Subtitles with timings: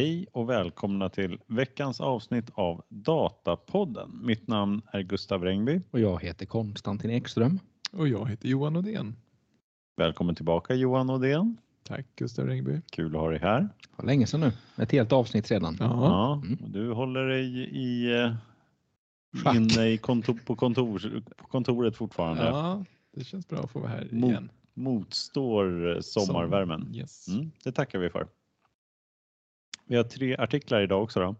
[0.00, 4.20] Hej och välkomna till veckans avsnitt av Datapodden.
[4.22, 5.80] Mitt namn är Gustav Rengby.
[5.90, 7.58] Och jag heter Konstantin Ekström.
[7.92, 9.16] Och jag heter Johan Odén.
[9.96, 11.56] Välkommen tillbaka Johan Odén.
[11.82, 12.80] Tack Gustav Rengby.
[12.90, 13.68] Kul att ha dig här.
[13.96, 14.52] Var länge sedan nu.
[14.82, 15.76] Ett helt avsnitt redan.
[15.80, 17.44] Ja, Du håller dig
[17.76, 18.12] i,
[19.44, 22.42] eh, inne i kontor, på, kontor, på kontoret fortfarande.
[22.44, 22.84] Ja,
[23.16, 24.50] det känns bra att få vara här Mo- igen.
[24.74, 26.80] Motstår eh, sommarvärmen.
[26.84, 27.28] Som- Yes.
[27.28, 28.26] Mm, det tackar vi för.
[29.90, 31.20] Vi har tre artiklar idag också.
[31.20, 31.36] Då.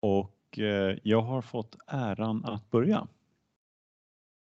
[0.00, 3.06] Och eh, jag har fått äran att börja.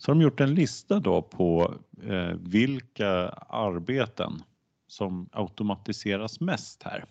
[0.00, 4.42] Så har de gjort en lista då på eh, vilka arbeten
[4.86, 7.04] som automatiseras mest här.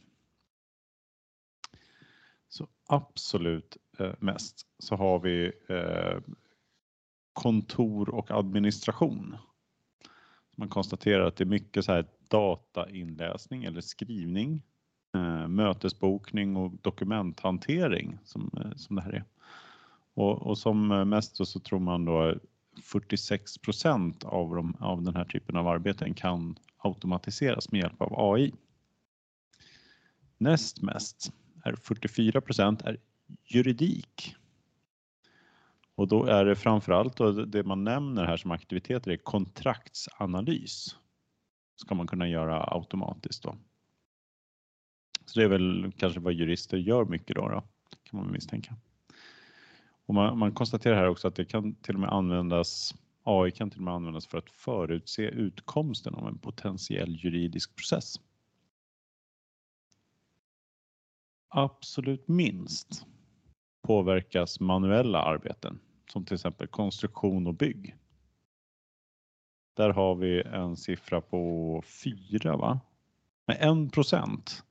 [2.47, 6.21] Så absolut eh, mest så har vi eh,
[7.33, 9.37] kontor och administration.
[10.55, 14.63] Man konstaterar att det är mycket så här datainläsning eller skrivning,
[15.13, 19.23] eh, mötesbokning och dokumenthantering som, eh, som det här är.
[20.13, 22.35] Och, och som mest så tror man då
[22.83, 28.33] 46 procent av, de, av den här typen av arbeten kan automatiseras med hjälp av
[28.33, 28.53] AI.
[30.37, 31.31] Näst mest
[31.63, 32.97] är 44 procent är
[33.45, 34.35] juridik.
[35.95, 40.95] Och då är det framförallt då det man nämner här som aktiviteter är kontraktsanalys.
[41.75, 43.57] Ska man kunna göra automatiskt då.
[45.25, 47.63] Så det är väl kanske vad jurister gör mycket då, då
[48.03, 48.75] kan man misstänka.
[50.09, 53.69] Och man, man konstaterar här också att det kan till och med användas AI kan
[53.69, 58.15] till och med användas för att förutse utkomsten av en potentiell juridisk process.
[61.49, 63.05] Absolut minst
[63.81, 65.79] påverkas manuella arbeten
[66.11, 67.95] som till exempel konstruktion och bygg.
[69.73, 72.79] Där har vi en siffra på 4 va?
[73.47, 74.63] Med 1 procent.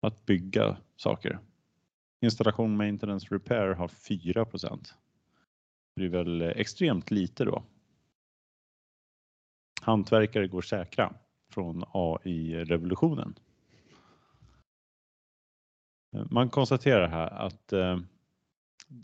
[0.00, 1.40] Att bygga saker.
[2.22, 4.46] Installation, maintenance, repair har 4.
[5.96, 7.62] Det är väl extremt lite då.
[9.80, 11.14] Hantverkare går säkra
[11.50, 13.34] från AI-revolutionen.
[16.30, 17.98] Man konstaterar här att eh,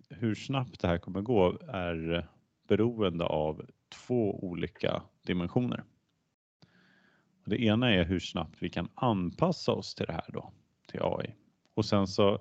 [0.09, 2.29] hur snabbt det här kommer gå är
[2.69, 5.85] beroende av två olika dimensioner.
[7.45, 10.53] Det ena är hur snabbt vi kan anpassa oss till det här då,
[10.87, 11.35] till AI.
[11.75, 12.41] Och sen så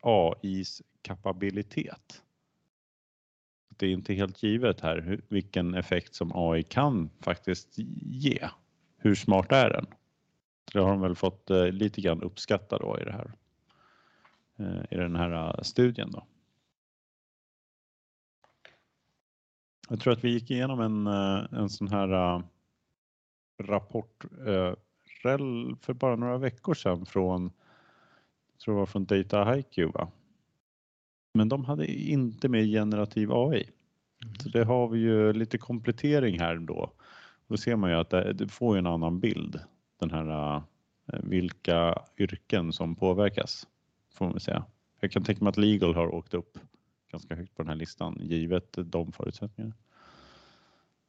[0.00, 2.22] AIs kapabilitet.
[3.68, 7.68] Det är inte helt givet här vilken effekt som AI kan faktiskt
[8.02, 8.48] ge.
[8.96, 9.86] Hur smart är den?
[10.72, 13.32] Det har de väl fått eh, lite grann uppskatta då i det här
[14.56, 16.26] eh, i den här eh, studien då.
[19.88, 21.06] Jag tror att vi gick igenom en,
[21.60, 22.42] en sån här
[23.62, 24.24] rapport
[25.80, 27.52] för bara några veckor sedan från,
[28.64, 30.10] tror det var från Data HiQ va?
[31.34, 33.70] Men de hade inte med generativ AI.
[34.24, 34.34] Mm.
[34.34, 36.92] Så det har vi ju lite komplettering här då.
[37.48, 39.60] Då ser man ju att det, får en annan bild.
[40.00, 40.62] Den här
[41.22, 43.66] vilka yrken som påverkas
[44.14, 44.64] får man säga.
[45.00, 46.58] Jag kan tänka mig att legal har åkt upp
[47.10, 49.74] ganska högt på den här listan givet de förutsättningarna.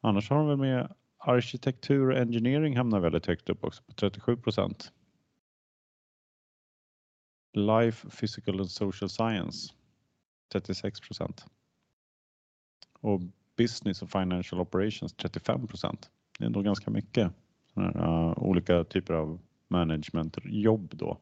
[0.02, 4.38] Annars har de väl med arkitektur och engineering hamnar väldigt högt upp också på 37
[4.38, 4.92] procent.
[7.54, 9.74] Life, physical and social science
[10.52, 11.46] 36 procent.
[13.00, 13.22] Och
[13.56, 16.10] business och financial operations 35 procent.
[16.38, 17.32] Det är ändå ganska mycket
[17.76, 21.18] här, uh, olika typer av managementjobb då.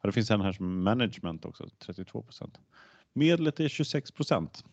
[0.00, 2.60] Ja, det finns en här som management också, 32 procent.
[3.12, 4.64] Medlet är 26 procent.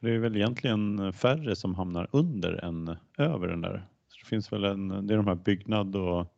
[0.00, 3.88] Det är väl egentligen färre som hamnar under än över den där.
[4.08, 6.34] Så det finns väl en, det är de här byggnad och,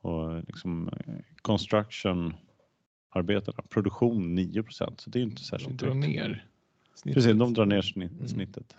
[0.00, 0.90] och liksom
[1.42, 2.34] construction
[3.10, 3.62] arbetena.
[3.68, 6.06] Produktion 9 procent, så det är inte De särskilt drar högt.
[6.08, 6.46] ner.
[7.04, 8.28] Precis, de drar ner Mm.
[8.28, 8.76] snittet.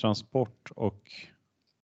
[0.00, 1.10] Transport och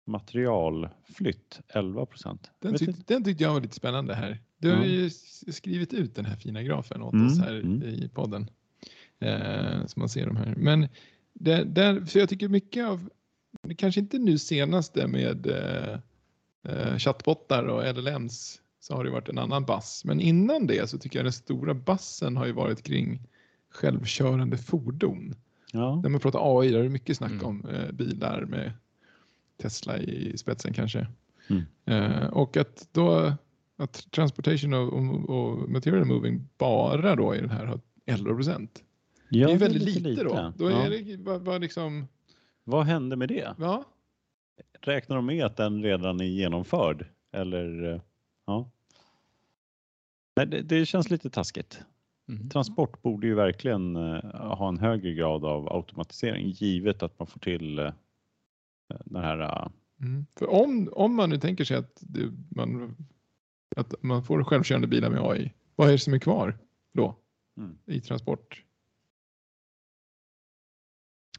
[0.06, 2.50] materialflytt 11 procent.
[2.58, 4.38] Den, tyck, den tyckte jag var lite spännande här.
[4.58, 4.84] Du har Ja.
[4.84, 5.10] ju
[5.52, 7.82] skrivit ut den här fina grafen åt Mm, oss här mm.
[7.82, 8.50] i podden.
[9.18, 10.54] Eh, så man ser de här.
[10.56, 10.88] Men
[11.32, 13.10] det, där, för jag tycker mycket av,
[13.62, 15.98] det kanske inte nu senaste med eh,
[16.68, 20.02] eh, chattbottar och LLMs så har det varit en annan bass.
[20.04, 23.22] Men innan det så tycker jag den stora bassen har ju varit kring
[23.70, 25.34] självkörande fordon.
[25.72, 27.46] Ja, När man pratar AI, där är det mycket snack Mm.
[27.46, 28.72] om eh, bilar med
[29.62, 31.06] Tesla i spetsen kanske.
[31.50, 31.62] Mm.
[31.84, 33.32] Eh, och att då
[33.76, 38.82] att transportation och, och, och material moving bara då i den här har 11 procent.
[39.28, 40.52] ja det är väldigt lite, då.
[40.56, 40.82] Då Ja.
[40.86, 42.08] är det vad, vad liksom,
[42.64, 43.54] Vad hände med det?
[43.58, 43.84] ja,
[44.80, 47.06] Räknar de med att den redan är genomförd?
[47.32, 48.00] Eller
[48.46, 48.70] ja.
[50.36, 51.80] Nej, det, det känns lite taskigt.
[52.28, 52.50] Mm.
[52.50, 57.40] Transport borde ju verkligen eh, ha en högre grad av automatisering givet att man får
[57.40, 57.92] till eh,
[59.04, 59.68] den här eh,
[60.00, 60.26] mm.
[60.38, 62.96] för om, om man nu tänker sig att, det, man,
[63.76, 66.58] att man får självkörande bilar med AI, vad är det som är kvar
[66.92, 67.16] då
[67.56, 67.78] Mm.
[67.86, 68.64] i transport?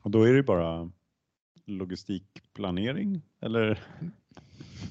[0.02, 0.92] och då är det bara
[1.72, 3.80] logistikplanering eller?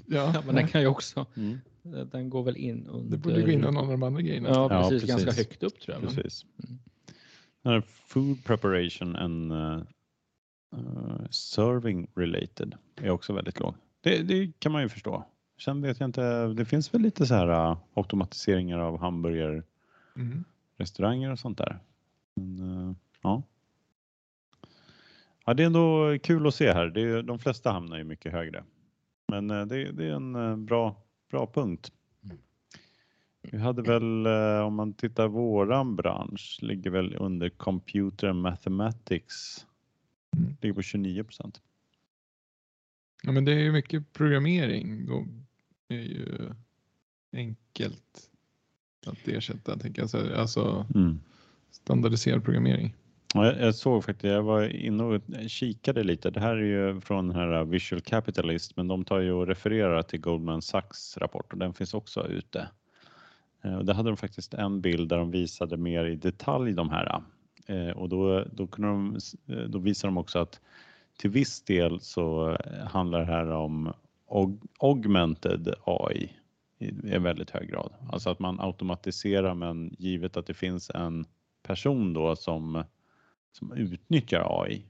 [0.06, 1.59] Ja, Ja, men den kan ju också, Mm.
[2.11, 3.11] den går väl in under...
[3.11, 4.49] det borde gå in någon av de andra grejerna.
[4.49, 5.47] Ja, Ja, precis, ganska precis.
[5.49, 6.05] högt upp tror jag.
[6.05, 6.47] Men, Precis.
[7.65, 7.82] Mm.
[7.82, 9.82] Food preparation and eh,
[11.31, 13.75] serving related är också väldigt låg.
[14.00, 15.25] Det, det kan man ju förstå.
[15.65, 21.32] Sen vet jag inte, det finns väl lite så här eh, automatiseringar av hamburgerrestauranger Mm.
[21.32, 21.79] och sånt där.
[22.35, 23.43] Men, eh, ja.
[25.50, 26.87] Ja, det är ändå kul att se här.
[26.87, 28.64] Det är, de flesta hamnar ju mycket högre.
[29.29, 31.93] Men eh, det, det är en eh, bra, bra punkt.
[33.43, 39.67] Vi hade väl, eh, om man tittar våran bransch, ligger väl under computer and mathematics.
[40.37, 40.56] Mm.
[40.61, 41.61] Ligger på 29 procent.
[43.23, 45.06] Ja, men det är ju mycket programmering.
[45.06, 45.26] Då
[45.88, 46.50] är ju
[47.32, 48.31] enkelt
[49.06, 50.11] att ersätta, tänker jag.
[50.11, 50.87] Så, Alltså
[51.70, 52.94] standardiserad programmering.
[53.35, 56.31] Jag, såg faktiskt, jag var inne och kikade lite.
[56.31, 60.03] Det här är ju från den här Visual Capitalist, men de tar ju och refererar
[60.03, 62.69] till Goldman Sachs rapport och den finns också ute.
[63.62, 66.91] Eh, och där hade de faktiskt en bild där de visade mer i detalj de
[66.91, 67.22] här.
[67.67, 69.19] Eh, och då, då, kunde de,
[69.55, 70.60] eh, då visar de också att
[71.19, 72.56] till viss del så
[72.87, 73.93] handlar det här om
[74.79, 76.32] augmented AI
[76.79, 77.93] i en väldigt hög grad.
[78.13, 81.25] Alltså att man automatiserar men givet att det finns en
[81.63, 82.84] person då som,
[83.52, 84.84] som utnyttjar AI.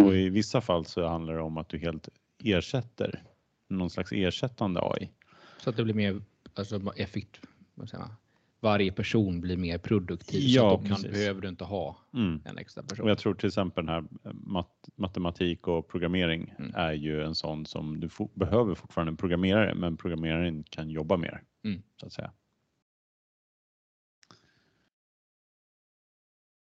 [0.00, 2.08] Och i vissa fall så handlar det om att du helt
[2.44, 3.22] ersätter
[3.68, 5.10] någon slags ersättande AI.
[5.58, 6.20] Så att det blir mer
[6.54, 7.40] alltså, effekt,
[7.74, 8.14] vad säger man?
[8.60, 10.40] Varje person blir mer produktiv.
[10.42, 12.40] Ja, så då kan, behöver du inte ha Mm.
[12.44, 13.06] en extra Och person.
[13.08, 16.72] jag tror till exempel den här eh, mat, matematik och programmering Mm.
[16.74, 21.16] är ju en sån som du fo- behöver fortfarande en programmerare men programmeraren kan jobba
[21.16, 21.42] mer.
[21.64, 21.82] Mm.
[22.00, 22.32] Så att säga.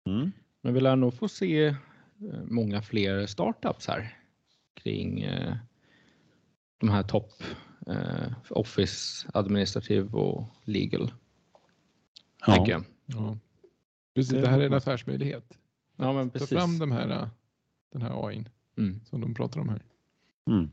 [0.09, 0.31] Mm.
[0.61, 1.75] Men vi lär nog få se eh,
[2.47, 4.17] många fler startups här
[4.73, 5.55] kring eh,
[6.77, 7.31] de här topp
[7.87, 11.13] eh, Office, administrativ och legal.
[12.47, 12.83] Jag.
[13.05, 13.37] Ja.
[14.13, 15.57] Precis, Det det, är här är en affärsmöjlighet.
[15.95, 16.57] Ja, men Ta precis.
[16.57, 17.29] fram de här,
[17.91, 18.45] den här AI
[18.77, 19.05] Mm.
[19.05, 19.83] som de pratar om här.
[20.47, 20.71] Mm.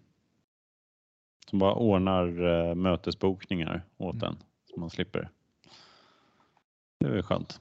[1.50, 4.26] Som bara ordnar mötesbokningar åt Mm.
[4.28, 5.30] en så man slipper.
[7.00, 7.60] Det är väl skönt.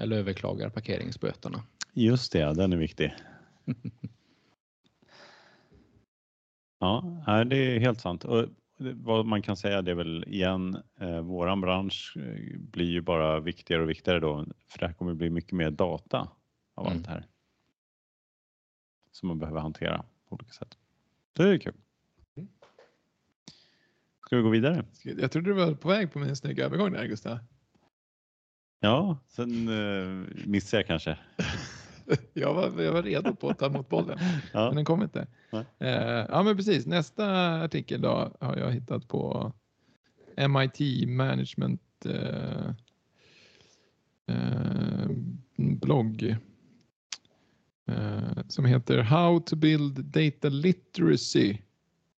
[0.00, 1.62] Eller överklagar parkeringsböterna.
[1.92, 3.14] Just det, den är viktig.
[6.82, 8.24] Ja, det är helt sant.
[8.24, 8.46] Och
[8.94, 13.40] vad man kan säga det är väl igen, eh, våran bransch eh, blir ju bara
[13.40, 16.28] viktigare och viktigare då, för det här kommer bli mycket mer data
[16.74, 16.96] av Mm.
[16.98, 17.26] allt det här.
[19.12, 20.78] Som man behöver hantera på olika sätt.
[21.32, 21.74] Det är kul.
[24.26, 24.84] Ska vi gå vidare?
[25.02, 27.38] Jag trodde du var på väg på min snygga övergång där Gustav.
[28.80, 31.18] Ja, sen uh, missade jag kanske.
[32.32, 34.18] jag, var, jag var redo på att ta emot bollen,
[34.52, 34.66] Ja.
[34.66, 35.26] men den kom inte.
[35.78, 36.86] Eh, ja, men precis.
[36.86, 39.52] Nästa artikel då har jag hittat på
[40.48, 42.68] MIT Management eh,
[44.26, 45.10] eh,
[45.56, 46.36] blogg
[47.86, 51.58] eh, som heter How to build data literacy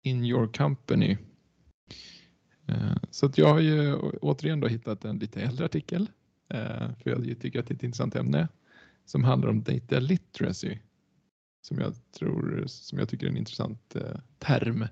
[0.01, 1.17] in your company.
[2.67, 6.07] Eh, så att jag har ju återigen då hittat en lite äldre artikel eh,
[6.49, 8.47] för jag tycker att det är ett intressant ämne
[9.05, 10.77] som handlar om data literacy
[11.61, 14.01] som jag tror som jag tycker är en intressant eh,
[14.39, 14.87] term.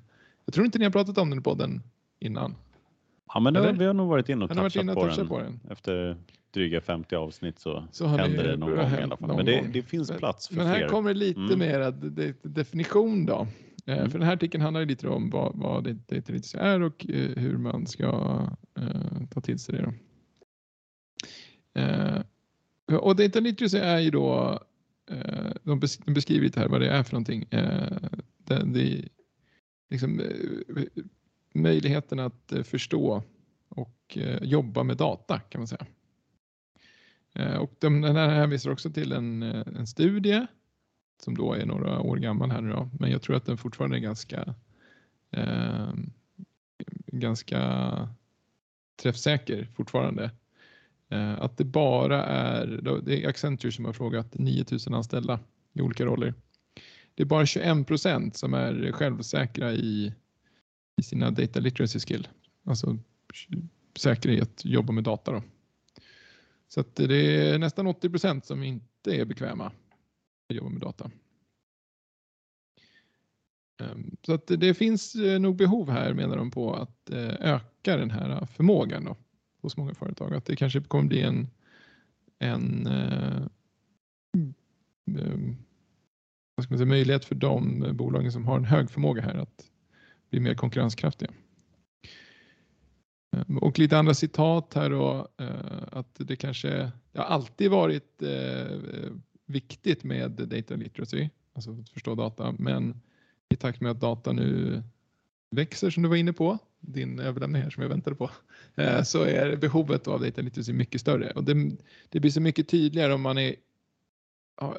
[0.45, 1.81] Jag tror inte ni har pratat om den i podden
[2.19, 2.55] innan.
[3.33, 5.27] Ja, men det, vi har nog varit inne och touchat på, touchat den.
[5.27, 5.59] på den?
[5.69, 6.17] Efter
[6.53, 9.35] dryga 50 avsnitt så, Så händer det någon det gång i alla fall.
[9.35, 10.87] Men det, det finns Men- plats för Men här fler.
[10.87, 11.59] kommer lite Mm.
[11.59, 13.47] mer de- de- definition då.
[13.85, 14.09] Eh, Mm.
[14.11, 17.57] För den här artikeln handlar lite om vad, vad data literacy är och eh, hur
[17.57, 18.05] man ska
[18.77, 19.81] eh, ta till sig det.
[19.81, 19.93] Då.
[21.73, 22.21] Eh,
[22.99, 24.59] och data literacy är ju då,
[25.11, 27.45] eh, de, bes, de beskriver lite här vad det är för någonting.
[27.51, 27.97] Eh,
[28.37, 29.09] det, det,
[29.89, 31.03] liksom, eh,
[31.53, 33.23] möjligheten att eh, förstå
[33.69, 35.85] och eh, jobba med data kan man säga.
[37.35, 40.47] Eh, och de, den här hänvisar också till en, eh, en studie
[41.23, 43.97] som då är några år gammal här nu då, men jag tror att den fortfarande
[43.97, 44.55] är ganska
[45.31, 45.93] eh,
[47.07, 48.09] ganska
[49.01, 50.31] träffsäker fortfarande.
[51.11, 52.67] Eh, att det bara är,
[53.05, 55.39] det är Accenture som har frågat 9000 anställda
[55.73, 56.33] i olika roller.
[57.15, 60.13] Det är bara 21 procent som är självsäkra i,
[61.01, 62.27] i sina data literacy skill,
[62.65, 62.97] alltså
[63.97, 65.31] säkra i att jobba med data.
[65.31, 65.43] Då.
[66.67, 69.65] Så att det är nästan 80 procent som inte är bekväma
[70.49, 71.11] att jobba med data.
[73.81, 77.97] Ehm, så att det finns eh, nog behov här menar de på att eh, öka
[77.97, 79.15] den här förmågan då,
[79.61, 80.33] hos många företag.
[80.33, 81.49] Att det kanske kommer bli en,
[82.39, 83.47] en eh,
[84.37, 84.53] mm,
[85.17, 85.55] eh,
[86.55, 89.71] vad ska man säga, möjlighet för de bolagen som har en hög förmåga här att
[90.29, 91.31] bli mer konkurrenskraftiga.
[93.35, 98.21] Ehm, och lite andra citat här då, eh, att det kanske det har alltid varit
[98.21, 98.77] eh,
[99.45, 103.01] viktigt med data literacy, alltså att förstå data, men
[103.49, 104.83] i takt med att data nu
[105.55, 108.29] växer som du var inne på, din överlämning här som jag väntade på,
[108.75, 111.31] eh, så är behovet av data literacy mycket större.
[111.31, 111.71] Och det,
[112.09, 113.55] det blir så mycket tydligare om man är,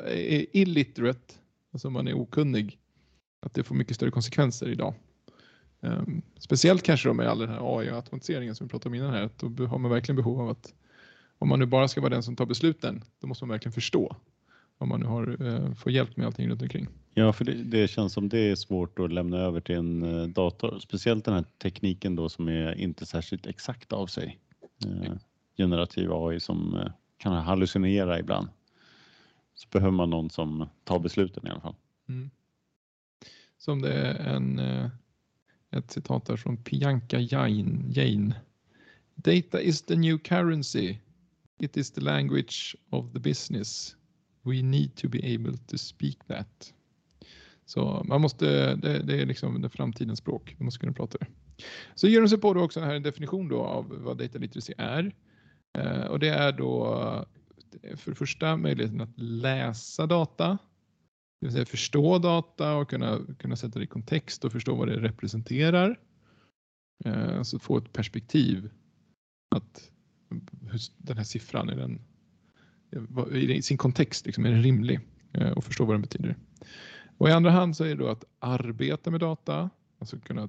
[0.07, 1.35] är illiterate,
[1.73, 2.79] alltså om man är okunnig,
[3.41, 4.95] att det får mycket större konsekvenser idag.
[5.81, 8.95] Um, speciellt kanske då med all den här AI och automatiseringen som vi pratade om
[8.95, 10.75] innan här, att då har man verkligen behov av att
[11.39, 14.17] om man nu bara ska vara den som tar besluten, då måste man verkligen förstå
[14.83, 16.89] om man nu har, eh, får hjälp med allting runt omkring.
[17.15, 20.27] Ja, för det, det känns som det är svårt att lämna över till en eh,
[20.27, 20.79] dator.
[20.79, 24.39] Speciellt den här tekniken då som är inte särskilt exakt av sig.
[24.85, 25.15] Eh,
[25.57, 28.49] generativ AI som eh, kan hallucinera ibland.
[29.55, 31.75] Så behöver man någon som tar besluten i alla fall.
[32.09, 32.31] Mm.
[33.59, 34.61] Som det är en,
[35.71, 37.85] ett citat där från Bianca Jain.
[37.91, 38.35] Jain.
[39.15, 40.97] Data is the new currency.
[41.59, 43.97] It is the language of the business.
[44.45, 46.75] We need to be able to speak that.
[47.65, 50.55] Så man måste, det, det är liksom det framtidens språk.
[50.59, 51.27] Man måste kunna prata det.
[51.95, 54.73] Så ger de sig på då också här en definition då av vad data literacy
[54.79, 55.15] är.
[55.79, 56.87] Eh, och det är då
[57.83, 60.59] eh, för det första möjligheten att läsa data,
[61.41, 64.89] det vill säga förstå data och kunna, kunna sätta det i kontext och förstå vad
[64.89, 66.01] det representerar.
[67.05, 68.71] Eh, alltså få ett perspektiv
[69.55, 69.91] att
[70.97, 72.01] den här siffran är den
[73.33, 75.01] i sin kontext liksom, är den rimlig
[75.33, 76.37] eh, och förstå vad den betyder.
[77.19, 80.49] Och i andra hand så är det då att arbeta med data, alltså kunna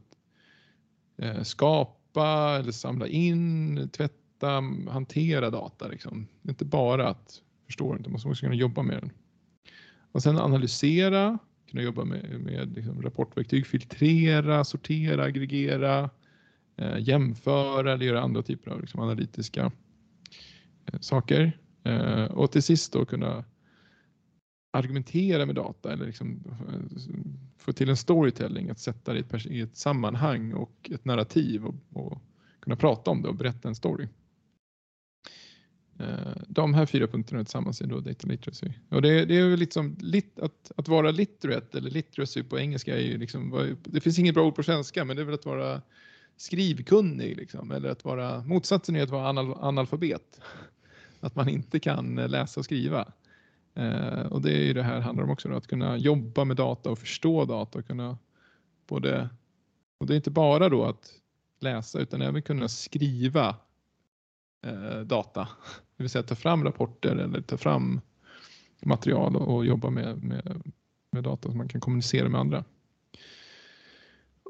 [1.18, 5.88] eh, skapa eller samla in, tvätta, hantera data.
[5.88, 6.28] Liksom.
[6.42, 9.12] Det är inte bara att förstå den, utan man måste också kunna jobba med den.
[10.12, 11.40] Och sen analysera,
[11.72, 16.10] kunna jobba med, med liksom rapportverktyg, filtrera, sortera, aggregera,
[16.78, 19.72] eh, jämföra eller göra andra typer av liksom, analytiska
[20.86, 21.60] eh, saker.
[21.84, 23.44] Eh, och till sist då kunna
[24.74, 27.04] argumentera med data eller liksom, eh,
[27.58, 31.66] få till en storytelling, att sätta det i ett, i ett sammanhang och ett narrativ
[31.66, 32.22] och, och
[32.60, 34.08] kunna prata om det och berätta en story.
[36.00, 38.72] Eh, de här fyra punkterna tillsammans är då data literacy.
[38.90, 42.96] Och det, det är väl liksom lit, att, att vara literate eller literacy på engelska
[42.96, 45.46] är ju liksom, det finns inget bra ord på svenska men det är väl att
[45.46, 45.82] vara
[46.38, 50.42] skrivkunnig liksom, eller att vara, motsatsen är att vara anal, analfabet.
[51.24, 53.12] Att man inte kan eh, läsa och skriva.
[53.76, 56.58] Eh, och det är ju det här handlar om också, då, att kunna jobba med
[56.58, 58.18] data och förstå data och kunna
[58.88, 59.30] både,
[59.98, 61.12] och det är inte bara då att
[61.60, 63.56] läsa utan även kunna skriva
[64.66, 65.48] eh, data.
[65.98, 68.02] Det vill säga ta fram rapporter eller ta fram
[68.82, 70.62] material och, och jobba med, med,
[71.12, 72.64] med data som man kan kommunicera med andra.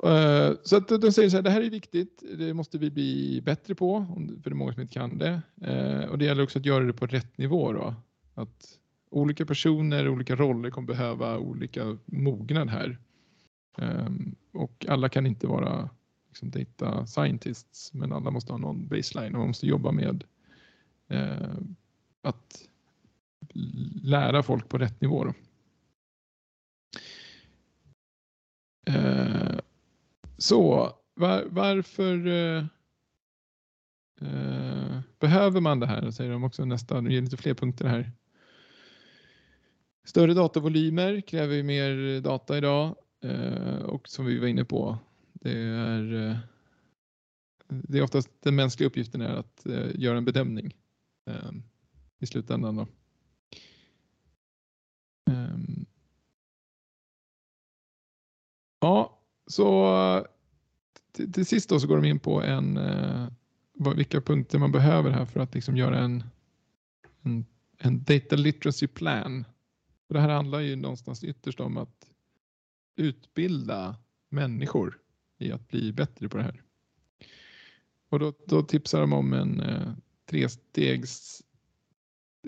[0.06, 3.42] Uh, så att de säger så här, det här är viktigt, det måste vi bli
[3.42, 4.06] bättre på,
[4.44, 5.42] för det är många som inte kan det.
[5.68, 7.74] Uh, och det gäller också att göra det på rätt nivå.
[7.74, 7.96] Då.
[8.34, 8.80] Att
[9.10, 12.98] olika personer, olika roller kommer behöva olika mognad här.
[13.78, 15.90] Um, och alla kan inte vara
[16.28, 20.24] liksom data scientists, men alla måste ha någon baseline och man måste jobba med
[21.12, 21.58] uh,
[22.22, 22.68] att
[24.04, 25.24] lära folk på rätt nivå.
[25.24, 25.34] Då.
[30.44, 32.66] Så var, varför eh,
[34.22, 36.12] eh, behöver man det här?
[36.12, 38.12] Säger de också nästa, de ger lite fler punkter här.
[40.06, 44.98] Större datavolymer kräver ju mer data idag eh, och som vi var inne på,
[45.34, 46.38] det är, eh,
[47.68, 50.76] det är oftast den mänskliga uppgiften är att eh, göra en bedömning
[51.30, 51.52] eh,
[52.20, 52.76] i slutändan.
[52.76, 52.88] Då.
[55.32, 55.86] Ehm.
[58.80, 59.84] Ja, så
[61.14, 63.28] till, till sist då så går de in på en, eh,
[63.96, 66.24] vilka punkter man behöver här för att liksom göra en,
[67.22, 67.46] en,
[67.78, 69.46] en data literacy plan
[70.08, 72.10] för det här handlar ju någonstans ytterst om att
[72.96, 73.96] utbilda
[74.30, 75.00] människor
[75.38, 76.64] i att bli bättre på det här.
[78.10, 79.94] Och då, då tipsar de om en eh,
[80.26, 81.44] trestegs,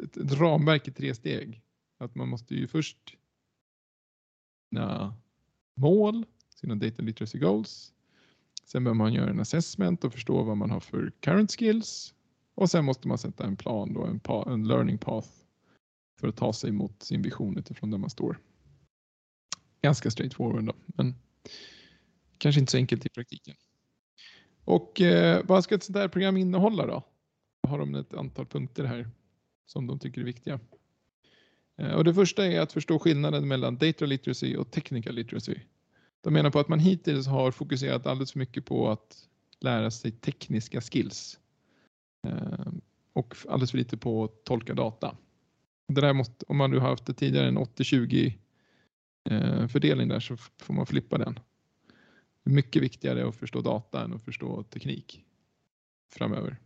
[0.03, 1.61] ett, ett ramverk i tre steg.
[1.97, 3.17] Att man måste ju först
[4.69, 5.15] sina
[5.73, 7.93] mål, sina data literacy goals.
[8.65, 12.13] Sen behöver man göra en assessment och förstå vad man har för current skills.
[12.55, 15.29] Och sen måste man sätta en plan, då, en, pa, en learning path
[16.19, 18.39] för att ta sig mot sin vision utifrån där man står.
[19.81, 21.15] Ganska straightforward då, men
[22.37, 23.55] kanske inte så enkelt i praktiken.
[24.63, 27.03] Och eh, vad ska ett sånt här program innehålla då?
[27.67, 29.09] Har de ett antal punkter här
[29.65, 30.59] som de tycker är viktiga.
[31.77, 35.55] Eh, och det första är att förstå skillnaden mellan data literacy och technical literacy.
[36.25, 39.27] De menar på att man hittills har fokuserat alldeles för mycket på att
[39.59, 41.39] lära sig tekniska skills
[42.27, 42.67] eh,
[43.13, 45.17] och alldeles för lite på att tolka data.
[45.87, 48.33] Det där måste, om man nu har haft det tidigare en 80-20
[49.29, 51.39] eh, fördelning där så får man flippa den.
[52.43, 55.23] Det är mycket viktigare att förstå data än att förstå teknik
[56.13, 56.57] framöver.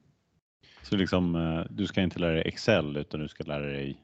[0.83, 4.03] Så liksom, eh, du ska inte lära dig Excel utan du ska lära dig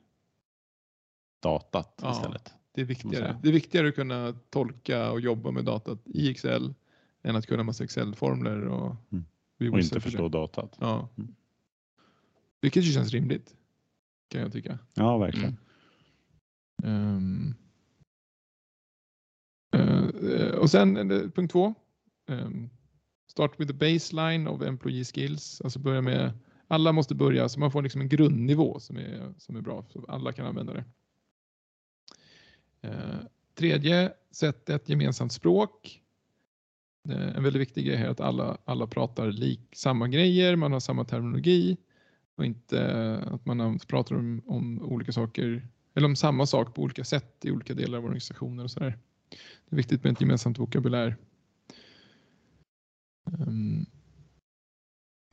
[1.41, 2.54] datat ja, istället?
[2.76, 3.40] Det är viktigare.
[3.44, 6.74] Det är viktigare att kunna tolka och jobba med datat i Excel
[7.24, 9.74] än att kunna massa Excel-formler och, mm.
[9.74, 10.78] och inte förstå datat.
[10.80, 11.10] Ja.
[11.18, 11.36] Mm.
[12.62, 13.56] Vilket ju känns rimligt
[14.28, 14.80] kan jag tycka.
[14.94, 15.58] Ja, verkligen.
[16.84, 17.54] Mm.
[19.76, 21.74] Uh, och sen uh, punkt två.
[22.28, 22.70] Um,
[23.28, 25.62] start with the baseline of employee skills.
[25.62, 26.34] Alltså börja med,
[26.68, 30.06] alla måste börja så man får liksom en grundnivå som är, som är bra så
[30.08, 30.84] alla kan använda det.
[32.86, 33.19] Eh,
[33.56, 36.02] tredje, sättet, gemensamt språk.
[37.10, 40.80] Eh, en väldigt viktig grej är att alla, alla pratar lik, samma grejer, man har
[40.80, 41.78] samma terminologi
[42.36, 46.82] och inte eh, att man pratar om, om olika saker eller om samma sak på
[46.82, 48.98] olika sätt i olika delar av organisationer och sådär.
[49.69, 51.15] Det är viktigt med ett gemensamt vokabulär.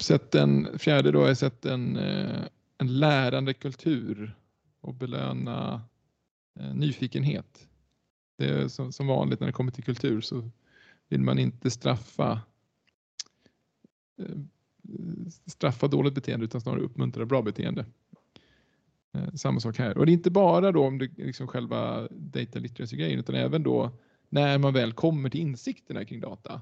[0.02, 1.96] Sätten, sätt fjärde då är sätt en,
[2.78, 4.36] en lärande kultur
[4.80, 5.82] och belöna
[6.60, 7.68] Eh, nyfikenhet.
[8.38, 10.50] Det är som, som vanligt när det kommer till kultur så
[11.08, 12.40] vill man inte straffa
[14.18, 14.36] eh,
[15.46, 17.86] straffa dåligt beteende utan snarare uppmuntra bra beteende.
[19.14, 19.98] Eh, samma sak här.
[19.98, 23.90] Och det är inte bara då om det liksom själva data literacy-grejen utan även då
[24.28, 26.60] när man väl kommer till insikterna kring data.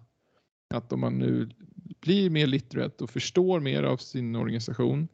[0.74, 1.50] Att om man nu
[2.00, 5.08] blir mer literate och förstår mer av sin organisation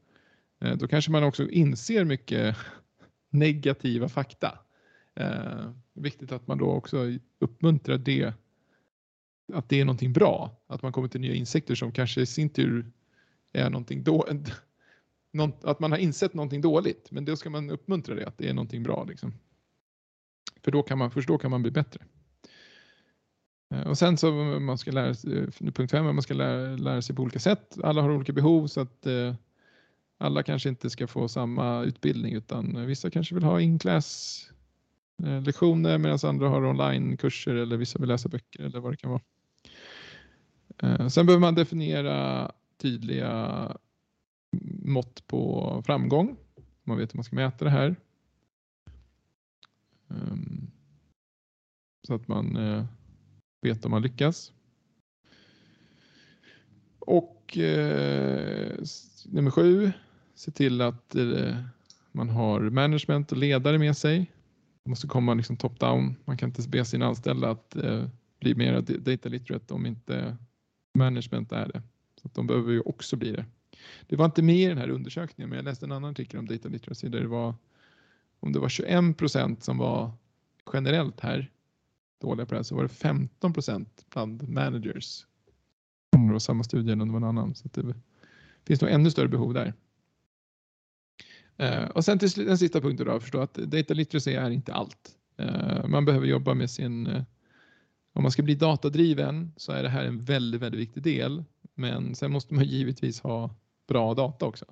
[0.79, 2.57] då kanske man också inser mycket
[3.31, 4.66] negativa fakta.
[5.17, 6.99] Eh, viktigt att man då också
[7.39, 8.35] uppmuntrar det
[9.53, 12.49] att det är någonting bra, att man kommer till nya insikter som kanske i sin
[12.49, 12.93] tur
[13.53, 14.53] är någonting dåligt.
[15.63, 18.55] att man har insett någonting dåligt, men då ska man uppmuntra det, att det är
[18.55, 19.05] någonting bra.
[19.05, 19.33] Liksom.
[20.63, 22.05] För då kan man, först då kan man bli bättre.
[23.71, 26.77] Eh, och sen så eh, man ska lära sig, eh, punkt fem, man ska lära,
[26.77, 27.79] lära sig på olika sätt.
[27.83, 29.35] Alla har olika behov så att eh,
[30.19, 34.43] alla kanske inte ska få samma utbildning utan vissa kanske vill ha in-class
[35.23, 39.11] Eh, lektioner medan andra har onlinekurser eller vissa vill läsa böcker eller vad det kan
[39.11, 39.23] vara.
[40.83, 43.77] Eh, sen behöver man definiera tydliga
[44.83, 46.37] mått på framgång.
[46.85, 47.97] Man vet hur man ska mäta det här.
[50.11, 50.71] Ehm,
[52.07, 52.85] så att man eh,
[53.63, 54.53] vet om man lyckas.
[56.99, 57.59] Och
[59.25, 59.93] nummer sju,
[60.35, 61.17] se till att
[62.13, 64.31] man har management och ledare med sig.
[64.87, 66.17] Det måste komma liksom top down.
[66.25, 68.07] Man kan inte be sina anställda att eh,
[68.41, 70.37] bli mer data literate om inte
[70.95, 71.83] management är det.
[72.23, 73.45] Så att de behöver ju också bli det.
[74.07, 76.47] Det var inte med i den här undersökningen, men jag läste en annan artikel om
[76.47, 77.55] data literacy där det var
[78.41, 80.11] om det var 21 procent som var
[80.73, 81.51] generellt här
[82.21, 85.27] dåliga på det här, så var det 15 procent bland managers.
[86.11, 87.55] Det var samma studie eller om det var en annan.
[87.55, 87.95] Så att det
[88.65, 89.75] finns nog ännu större behov där.
[91.57, 94.51] Eh, och sen till slut- den sista punkten då, att förstå att data literacy är
[94.51, 95.11] inte allt.
[95.37, 97.23] Eh, man behöver jobba med sin, eh,
[98.13, 101.45] om man ska bli datadriven så är det här en väldigt, väldigt viktig del.
[101.75, 103.55] Men sen måste man givetvis ha
[103.89, 104.65] bra data också.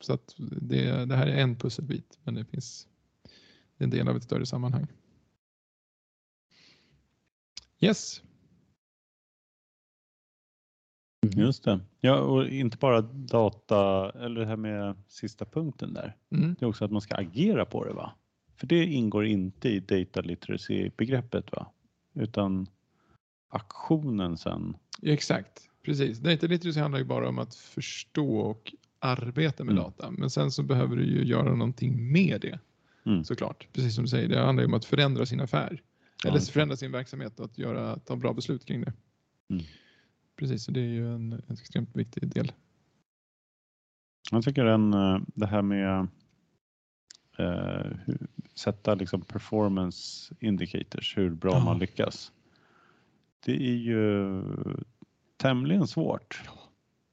[0.00, 2.88] Så att det, det här är en pusselbit, men det finns
[3.78, 4.86] det är en del av ett större sammanhang.
[7.80, 8.22] Yes,
[11.40, 11.80] Just det.
[12.00, 16.16] Ja, och inte bara data, eller det här med sista punkten där.
[16.32, 16.56] mm.
[16.58, 18.12] Det är också att man ska agera på det va?
[18.56, 21.66] För det ingår inte i data literacy-begreppet va?
[22.14, 22.66] Utan
[23.48, 24.76] aktionen sen.
[25.02, 25.62] exakt.
[25.84, 26.18] Precis.
[26.18, 29.84] Data literacy handlar ju bara om att förstå och arbeta med Mm.
[29.84, 30.10] data.
[30.10, 32.58] Men sen så behöver du ju göra någonting med det
[33.06, 33.24] Mm.
[33.24, 33.68] såklart.
[33.72, 35.82] Precis som du säger, det handlar ju om att förändra sin affär.
[36.24, 36.40] Eller Ja.
[36.40, 38.92] förändra sin verksamhet och att göra, ta bra beslut kring det.
[39.50, 39.64] Mm.
[40.38, 42.52] Precis, så det är ju en, en extremt viktig del.
[44.30, 46.06] Jag tycker den, eh, det här med
[47.38, 47.86] eh,
[48.54, 51.64] sätta liksom performance indicators, hur bra Ja.
[51.64, 52.32] man lyckas.
[53.46, 54.42] Det är ju
[55.36, 56.42] tämligen svårt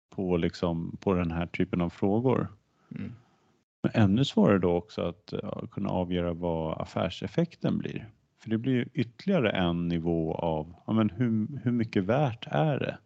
[0.10, 2.48] på, liksom, på den här typen av frågor.
[2.96, 3.14] Mm.
[3.84, 8.10] Men ännu svårare då också att ja, kunna avgöra vad affärseffekten blir.
[8.38, 12.80] För det blir ju ytterligare en nivå av ja, men hur, hur mycket värt är
[12.80, 12.98] det?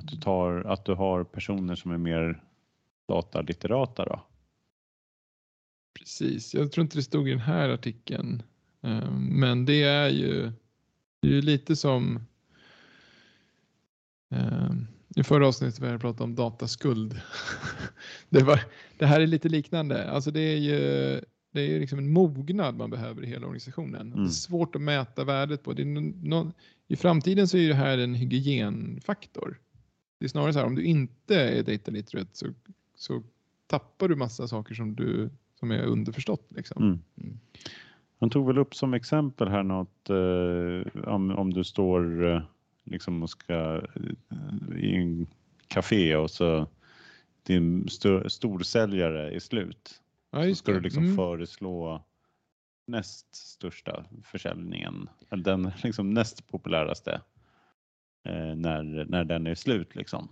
[0.00, 2.42] Att du, tar, att du har personer som är mer
[3.08, 4.20] datalitterata då?
[5.98, 8.42] Precis, jag tror inte det stod i den här artikeln.
[8.82, 10.52] Eh, Men det är ju,
[11.22, 12.20] det är ju lite som
[14.34, 14.70] eh,
[15.16, 17.20] i förra avsnittet vi pratade om dataskuld.
[18.28, 18.60] Det, var,
[18.98, 20.10] det här är lite liknande.
[20.10, 20.78] Alltså det är ju
[21.52, 24.10] det är liksom en mognad man behöver i hela organisationen.
[24.10, 24.24] Det Mm.
[24.26, 25.72] är svårt att mäta värdet på.
[25.72, 26.52] Det är nå- nå-
[26.88, 29.58] I framtiden så är det här en hygienfaktor.
[30.20, 32.46] Det är snarare så här om du inte är data literate så,
[32.94, 33.22] så
[33.66, 36.46] tappar du massa saker som, du, som är underförstått.
[36.48, 36.82] Liksom.
[36.82, 36.98] Mm.
[37.22, 37.38] Mm.
[38.18, 42.42] Han tog väl upp som exempel här något eh, om, om du står eh,
[42.84, 45.26] liksom och ska eh, i en
[45.66, 46.66] café och så
[47.42, 50.00] din sto, storsäljare är slut.
[50.30, 50.78] Ja, Så ska det.
[50.78, 51.16] du liksom Mm.
[51.16, 52.04] föreslå
[52.86, 57.20] näst största försäljningen, den liksom näst populäraste
[58.56, 60.28] när, när den är slut liksom.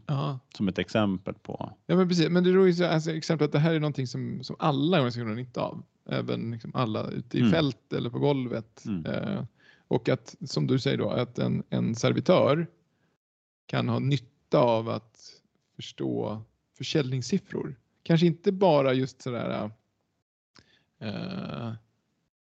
[0.57, 1.73] Som ett exempel på.
[1.87, 2.29] ja, men precis.
[2.29, 4.97] Men det är ju så alltså, exempel att det här är någonting som, som alla
[4.97, 5.83] organisationer har nytta av.
[6.11, 7.53] Även liksom alla ute i Mm.
[7.53, 8.85] fält eller på golvet.
[8.87, 9.07] Mm.
[9.07, 9.45] Eh,
[9.89, 12.67] och att, som du säger då, att en, en servitör
[13.67, 15.19] kan ha nytta av att
[15.77, 16.43] förstå
[16.79, 17.77] försäljningssiffror.
[18.03, 19.71] Kanske inte bara just sådär
[21.01, 21.73] eh,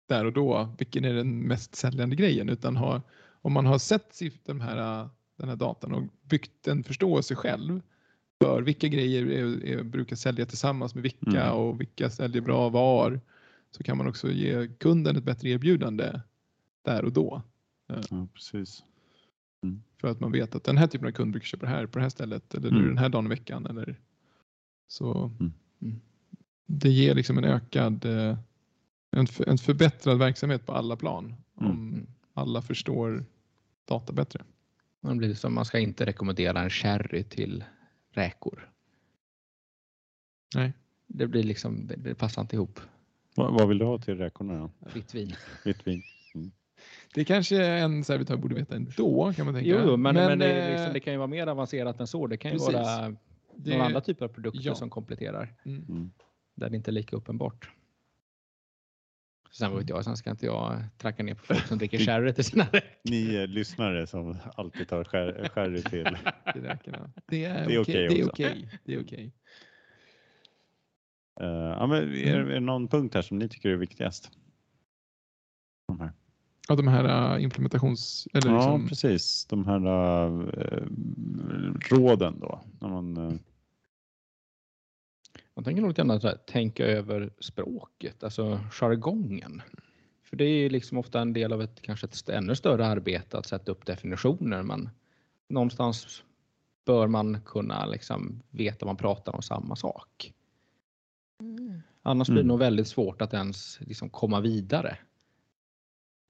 [0.06, 3.02] där och då, vilken är den mest säljande grejen, utan ha,
[3.42, 7.80] om man har sett de här, den här datan och byggt en förståelse själv
[8.40, 11.52] för vilka grejer är, är, brukar sälja tillsammans med vilka Mm.
[11.58, 13.20] och vilka säljer bra var,
[13.70, 16.20] så kan man också ge kunden ett bättre erbjudande
[16.84, 17.42] där och då.
[17.86, 18.84] Ja, precis.
[20.00, 21.98] För att man vet att den här typen av kund brukar köpa det här på
[21.98, 22.88] det här stället eller nu Mm.
[22.88, 23.66] den här dagen i veckan.
[23.66, 24.00] Eller,
[24.88, 25.52] så Mm.
[25.82, 26.00] Mm.
[26.66, 28.38] Det ger liksom en ökad, eh,
[29.10, 31.34] en, en förbättrad verksamhet på alla plan.
[31.60, 31.70] Mm.
[31.72, 33.24] Om alla förstår
[33.84, 34.44] data bättre.
[35.08, 37.64] Det blir som man ska inte rekommendera en sherry till
[38.10, 38.70] räkor.
[40.54, 40.72] Nej.
[41.06, 42.80] Det blir liksom, det, det passar inte ihop.
[43.36, 44.70] Vad, vad vill du ha till räkorna då?
[44.94, 45.32] Vitt vin.
[45.64, 46.02] Vitt vin?
[47.14, 48.90] Det kanske en servitör borde veta ändå
[49.36, 49.70] kan man tänka.
[49.70, 52.26] Jo, jo, men, men, det, eh, liksom, det kan ju vara mer avancerat än så.
[52.26, 52.74] Det kan ju precis.
[52.74, 53.16] vara
[53.56, 54.74] det- några andra typer av produkter ja.
[54.74, 55.84] som kompletterar mm.
[55.88, 56.10] Mm.
[56.54, 57.70] där det inte är lika uppenbart.
[59.58, 62.44] Sen vet jag, sen ska inte jag tracka ner på folk som dricker sherry till
[62.44, 62.90] sina räkor.
[63.10, 65.04] Ni eh, lyssnare som alltid tar
[65.48, 66.04] sherry till.
[66.44, 67.10] räkorna.
[67.26, 68.06] Det är Det är okej.
[68.06, 68.68] okej Det är okej.
[68.84, 69.32] Det är okej.
[71.40, 74.30] Eh, ja, men är, är det någon punkt här som ni tycker är viktigast?
[75.88, 76.12] De här.
[76.68, 78.28] Av de här äh, implementations...
[78.34, 79.46] Eller Ja, liksom, precis.
[79.46, 79.86] De här
[80.62, 80.84] eh,
[81.90, 82.64] råden då.
[82.80, 83.32] När man, eh,
[85.56, 89.62] Man tänker nog lite grann så här, tänka över språket, alltså jargongen.
[90.22, 93.38] För det är ju liksom ofta en del av ett kanske ett ännu större arbete
[93.38, 94.62] att sätta upp definitioner.
[94.62, 94.88] Men
[95.48, 96.24] någonstans
[96.86, 100.32] bör man kunna liksom veta man pratar om samma sak.
[102.02, 102.48] Annars blir det Mm.
[102.48, 104.98] nog väldigt svårt att ens liksom komma vidare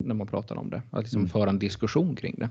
[0.05, 0.83] när man pratar om det.
[0.91, 1.29] Att liksom Mm.
[1.31, 2.51] föra en diskussion kring det.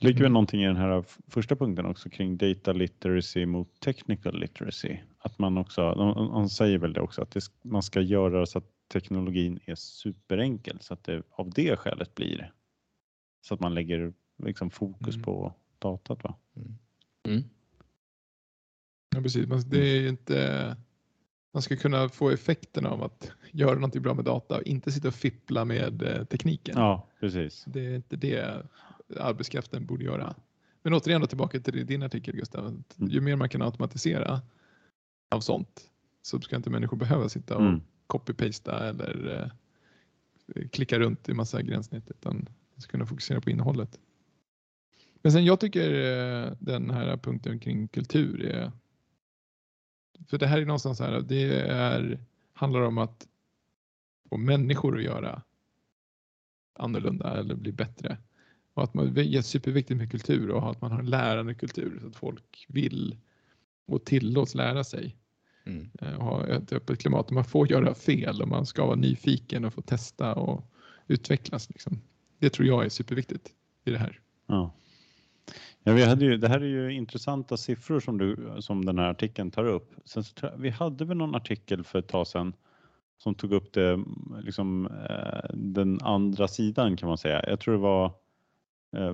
[0.00, 4.40] Det ligger väl någonting i den här första punkten också kring data literacy mot technical
[4.40, 4.96] literacy.
[5.18, 8.64] Att man också, de säger väl det också, att det, man ska göra så att
[8.92, 12.52] teknologin är superenkel så att det av det skälet blir
[13.40, 15.24] så att man lägger liksom fokus Mm.
[15.24, 16.24] på datat.
[16.24, 16.34] Va?
[17.26, 17.44] Mm.
[19.14, 19.46] Ja, precis.
[19.46, 20.76] Men det är inte...
[21.52, 25.08] Man ska kunna få effekten av att göra någonting bra med data och inte sitta
[25.08, 26.74] och fippla med eh, tekniken.
[26.78, 27.64] Ja, precis.
[27.64, 28.66] Det är inte det
[29.16, 30.34] arbetskraften borde göra.
[30.82, 32.66] Men återigen då tillbaka till din artikel Gustav.
[32.66, 32.84] Mm.
[32.96, 34.42] Ju mer man kan automatisera
[35.30, 35.90] av sånt
[36.22, 37.80] så ska inte människor behöva sitta och Mm.
[38.06, 39.42] copy-pasta eller
[40.54, 44.00] eh, klicka runt i massa gränssnitt utan de ska kunna fokusera på innehållet.
[45.22, 48.72] Men sen jag tycker eh, den här punkten kring kultur är
[50.26, 52.18] för det här är någonstans så här, det är,
[52.52, 53.28] handlar om att
[54.28, 55.42] få människor att göra
[56.78, 58.18] annorlunda eller bli bättre.
[58.78, 61.98] Och att man, det är superviktigt med kultur och att man har en lärande kultur
[62.00, 63.16] så att folk vill
[63.86, 65.16] och tillåts lära sig
[65.66, 65.90] Mm.
[66.02, 67.30] eh, och ha ett öppet klimat.
[67.30, 70.64] Man får göra fel och man ska vara nyfiken och få testa och
[71.06, 71.70] utvecklas.
[71.70, 72.00] Liksom.
[72.38, 73.50] Det tror jag är superviktigt
[73.84, 74.20] i det här.
[74.46, 74.74] Ja.
[75.82, 79.10] Ja, vi hade ju, det här är ju intressanta siffror som, du, som den här
[79.10, 79.94] artikeln tar upp.
[80.04, 82.52] Sen så vi hade väl någon artikel för ett tag sedan
[83.18, 84.04] som tog upp det,
[84.42, 87.48] liksom, eh, den andra sidan kan man säga.
[87.48, 88.14] Jag tror det var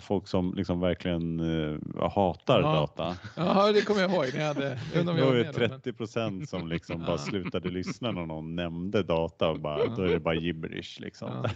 [0.01, 1.79] folk som liksom verkligen eh,
[2.11, 2.73] hatar Ja.
[2.75, 3.17] data.
[3.37, 4.27] Ja, det kommer jag ihåg.
[4.35, 7.07] Ni hade, jag Det var ju med då, men- 30 procent som liksom Ja.
[7.07, 9.95] bara slutade lyssna när någon nämnde data och bara, Ja.
[9.97, 11.31] då är det bara gibberish liksom.
[11.45, 11.51] Ja.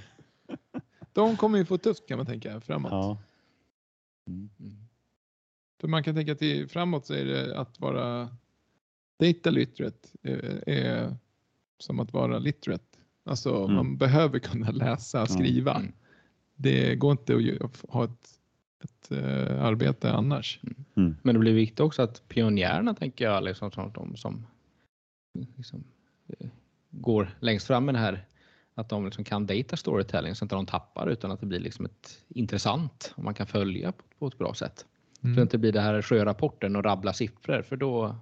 [1.13, 2.93] De kommer ju få tufft kan man tänka framåt.
[2.93, 3.19] Ja.
[4.29, 4.49] Mm.
[5.81, 8.29] För man kan tänka att i, framåt så är det att vara
[9.21, 11.17] data literate är, är
[11.79, 12.85] som att vara literate.
[13.25, 13.75] Alltså Mm.
[13.77, 15.75] man behöver kunna läsa och skriva.
[15.75, 15.93] Mm.
[16.61, 18.29] Det går inte att ha ett,
[18.85, 20.61] ett eh, arbete annars.
[21.23, 24.47] Men det blir viktigt också att pionjärerna tänker jag, liksom, som, de som
[25.57, 25.85] liksom,
[26.29, 26.47] eh,
[26.91, 28.25] går längst fram med det här,
[28.75, 31.61] att de liksom kan data storytelling så att inte de tappar utan att det blir
[31.61, 34.79] liksom ett intressant och man kan följa på, på ett bra sätt.
[34.79, 35.43] Så det Mm.
[35.43, 38.17] inte blir det här sjörapporten och rabbla siffror för då,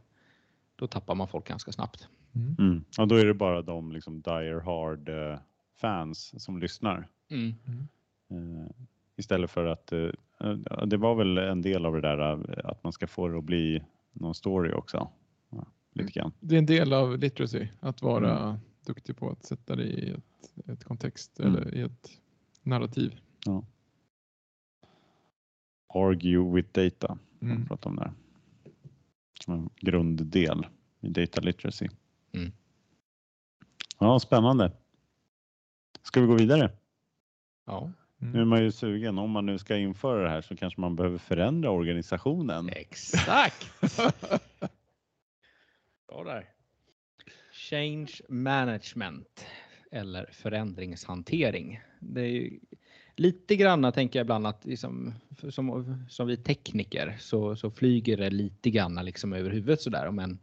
[0.77, 2.09] då tappar man folk ganska snabbt.
[2.35, 2.57] Mm.
[2.59, 2.85] Mm.
[2.99, 5.39] Och då är det bara de liksom dire hard eh,
[5.81, 7.09] fans som lyssnar.
[7.29, 7.75] Eh,
[9.17, 10.11] istället för att eh,
[10.41, 12.19] eh, det var väl en del av det där
[12.59, 15.11] eh, att man ska få det att bli någon story också.
[15.51, 16.33] Ja, lite grann.
[16.41, 18.57] Det är en del av literacy att vara Mm.
[18.87, 21.55] duktig på att sätta det i ett, ett kontext Mm.
[21.55, 22.11] eller i ett
[22.63, 23.21] narrativ.
[25.95, 27.19] Argue with data.
[27.41, 27.57] Mm.
[27.57, 27.69] Mm.
[27.69, 28.13] Prata om där.
[29.45, 30.67] Som en grunddel
[31.01, 31.89] i data literacy.
[32.33, 32.53] Mm.
[33.99, 34.73] Ja, spännande.
[36.03, 36.71] Ska vi gå vidare?
[37.67, 39.19] Ja, Nu är man ju sugen.
[39.19, 42.69] Om man nu ska införa det här så kanske man behöver förändra organisationen.
[42.69, 43.81] exakt.
[46.09, 46.45] Bra där.
[47.53, 49.47] Change management
[49.91, 51.81] eller förändringshantering.
[52.01, 52.61] Det är ju
[53.17, 55.15] lite granna tänker jag ibland att liksom,
[55.51, 60.11] som, som vi tekniker så, så flyger det lite granna liksom över huvudet sådär.
[60.11, 60.39] Men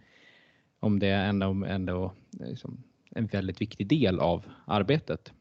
[0.79, 5.33] om det är ändå, ändå liksom en väldigt viktig del av arbetet.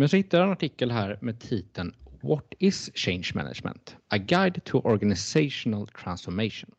[0.00, 3.96] Men så hittade jag en artikel här med titeln What is change management?
[4.08, 6.70] A guide to organizational transformation.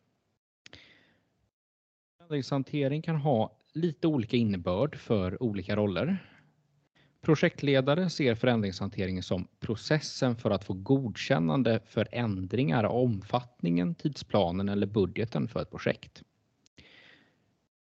[2.18, 6.18] Förändringshantering kan ha lite olika innebörd för olika roller.
[7.22, 14.88] Projektledare ser förändringshanteringen som processen för att få godkännande för ändringar av omfattningen, tidsplanen eller
[14.88, 16.24] budgeten för ett projekt.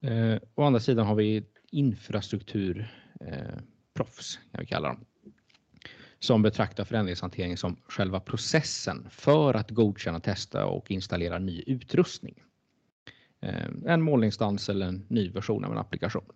[0.03, 5.05] Eh, å andra sidan har vi infrastrukturproffs, eh, kan vi kalla dem,
[6.21, 12.43] som betraktar förändringshantering som själva processen för att godkänna, testa och installera ny utrustning.
[13.41, 16.33] Eh, en målinstans eller en ny version av en applikation.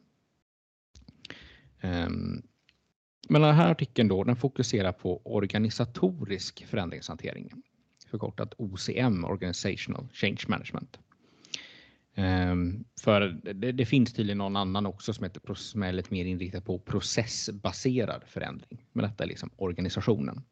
[1.81, 2.43] Ehm,
[3.29, 7.51] men den här artikeln då, den fokuserar på organisatorisk förändringshantering.
[8.07, 10.99] Förkortat OCM, Organizational Change Management.
[12.15, 13.21] Ehm, för
[13.55, 16.79] det, det finns tydligen någon annan också som, heter, som är lite mer inriktad på
[16.79, 18.85] processbaserad förändring.
[18.93, 20.43] Men detta är liksom organisationen.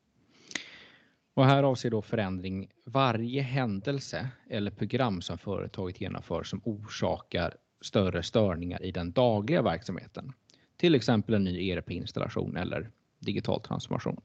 [1.34, 8.22] Och här avser då förändring varje händelse eller program som företaget genomför som orsakar större
[8.22, 10.32] störningar i den dagliga verksamheten.
[10.76, 14.20] Till exempel en ny ERP-installation eller digital transformation.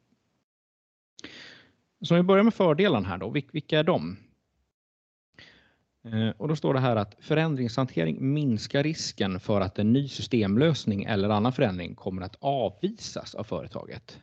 [2.02, 4.18] Så om vi börjar med fördelarna här då, vilka är de?
[6.06, 11.04] Eh, och då står det här att förändringshantering minskar risken för att en ny systemlösning
[11.04, 14.20] eller annan förändring kommer att avvisas av företaget.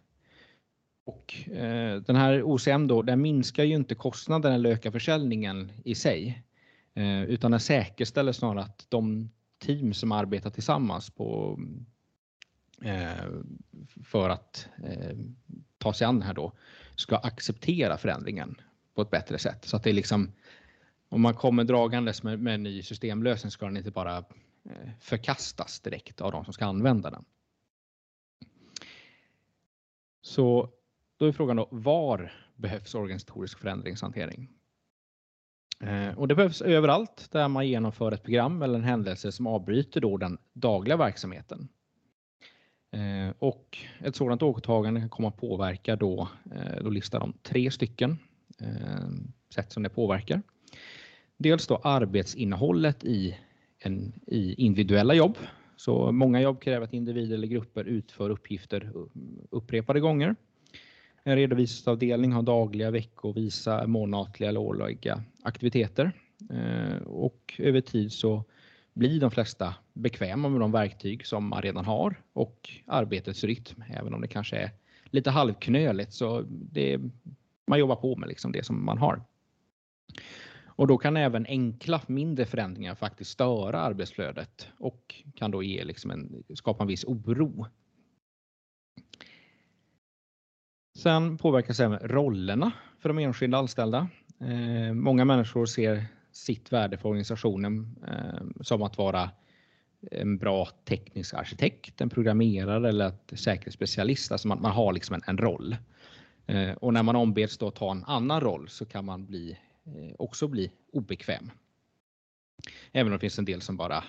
[1.05, 5.95] Och eh, den här OCM då, den minskar ju inte kostnaden eller ökar försäljningen i
[5.95, 6.42] sig,
[6.95, 11.61] eh, utan den säkerställer snarare att de team som arbetar tillsammans på,
[12.83, 13.27] eh,
[14.05, 15.16] för att eh,
[15.79, 16.53] ta sig an det här då,
[16.97, 18.61] ska acceptera förändringen
[18.95, 19.64] på ett bättre sätt.
[19.64, 20.33] Så att det är liksom
[21.12, 25.81] om man kommer dragandes med, med en ny systemlösning ska den inte bara eh, förkastas
[25.81, 27.25] direkt av de som ska använda den.
[30.22, 30.70] Så
[31.16, 34.48] då är frågan då, var behövs organisatorisk förändringshantering?
[35.81, 40.01] Eh, och det behövs överallt där man genomför ett program eller en händelse som avbryter
[40.01, 41.68] då den dagliga verksamheten.
[42.90, 46.29] Eh, och ett sådant åtagande kan komma att påverka då,
[46.81, 48.18] då listar de tre stycken
[49.55, 50.42] sätt som det påverkar.
[51.37, 53.38] Dels då arbetsinnehållet i,
[53.79, 55.38] en, i individuella jobb.
[55.77, 59.07] Så många jobb kräver att individer eller grupper utför uppgifter uh,
[59.51, 60.37] upprepade gånger.
[61.23, 66.12] En redovisningsavdelning har dagliga, veckovisa, månatliga eller årliga aktiviteter.
[66.53, 68.45] Uh, och över tid så
[68.95, 74.14] blir de flesta bekväma med de verktyg som man redan har och arbetets rytm, även
[74.14, 74.71] om det kanske är
[75.05, 77.01] lite halvknöligt så det,
[77.66, 79.23] man jobbar på med liksom det som man har.
[80.77, 86.11] Och då kan även enkla mindre förändringar faktiskt störa arbetsflödet och kan då ge liksom
[86.11, 87.67] en, skapa en viss oro.
[90.99, 94.09] Sen påverkas även rollerna för de enskilda anställda.
[94.41, 99.31] Eh, många människor ser sitt värde för organisationen eh, som att vara
[100.11, 104.33] en bra teknisk arkitekt, en programmerare eller ett säkerhetsspecialist.
[104.33, 105.77] Alltså man, man har liksom en, en roll.
[106.47, 110.14] Eh, och när man ombeds då ta en annan roll så kan man bli Eh,
[110.18, 111.51] också bli obekväm.
[112.92, 114.05] Även om det finns en del som bara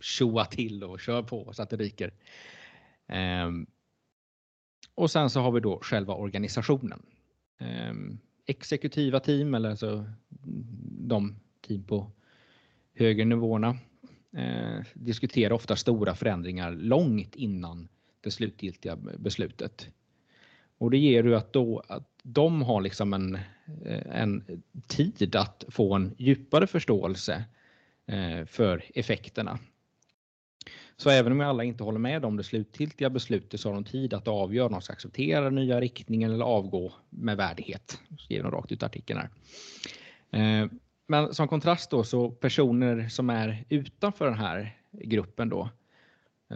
[0.00, 2.12] tjoar till och kör på så att det ryker.
[3.06, 3.66] Ehm,
[4.94, 7.02] och sen så har vi då själva organisationen.
[7.58, 10.04] Ehm, exekutiva team eller alltså
[11.08, 12.12] de team på
[12.94, 13.78] högre nivåerna
[14.36, 17.88] eh, diskuterar ofta stora förändringar långt innan
[18.20, 19.88] det slutgiltiga beslutet.
[20.78, 23.34] Och det ger ju att, då, att de har liksom en,
[23.84, 27.44] eh, en tid att få en djupare förståelse
[28.06, 29.58] eh, för effekterna.
[30.96, 34.14] Så även om alla inte håller med om det slutgiltiga beslutet så har de tid
[34.14, 37.98] att avgöra om de ska acceptera den nya riktningen eller avgå med värdighet.
[38.18, 39.30] Skriver de rakt ut artikeln här.
[40.40, 40.68] Eh,
[41.06, 45.70] men som kontrast då så personer som är utanför den här gruppen då,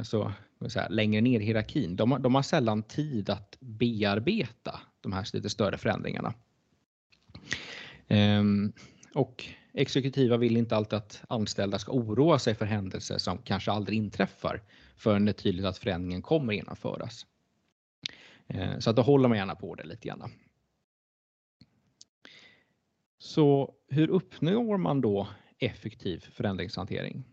[0.02, 0.32] så
[0.68, 5.50] säga, längre ner i hierarkin, de, de har sällan tid att bearbeta de här lite
[5.50, 6.34] större förändringarna.
[8.08, 8.72] Ehm,
[9.14, 13.98] och exekutiva vill inte alltid att anställda ska oroa sig för händelser som kanske aldrig
[13.98, 14.62] inträffar
[14.96, 17.26] förrän det är tydligt att förändringen kommer genomföras.
[18.48, 20.30] Ehm, så att då håller man gärna på det lite grann.
[23.18, 27.24] Så hur uppnår man då effektiv förändringshantering?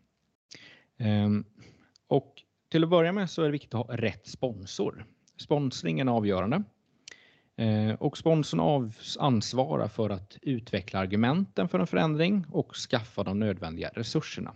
[0.98, 1.46] Ehm,
[2.08, 5.06] och till att börja med så är det viktigt att ha rätt sponsor.
[5.38, 6.64] Sponsring är avgörande.
[7.56, 13.90] Eh, och sponsorn ansvarar för att utveckla argumenten för en förändring och skaffa de nödvändiga
[13.94, 14.54] resurserna.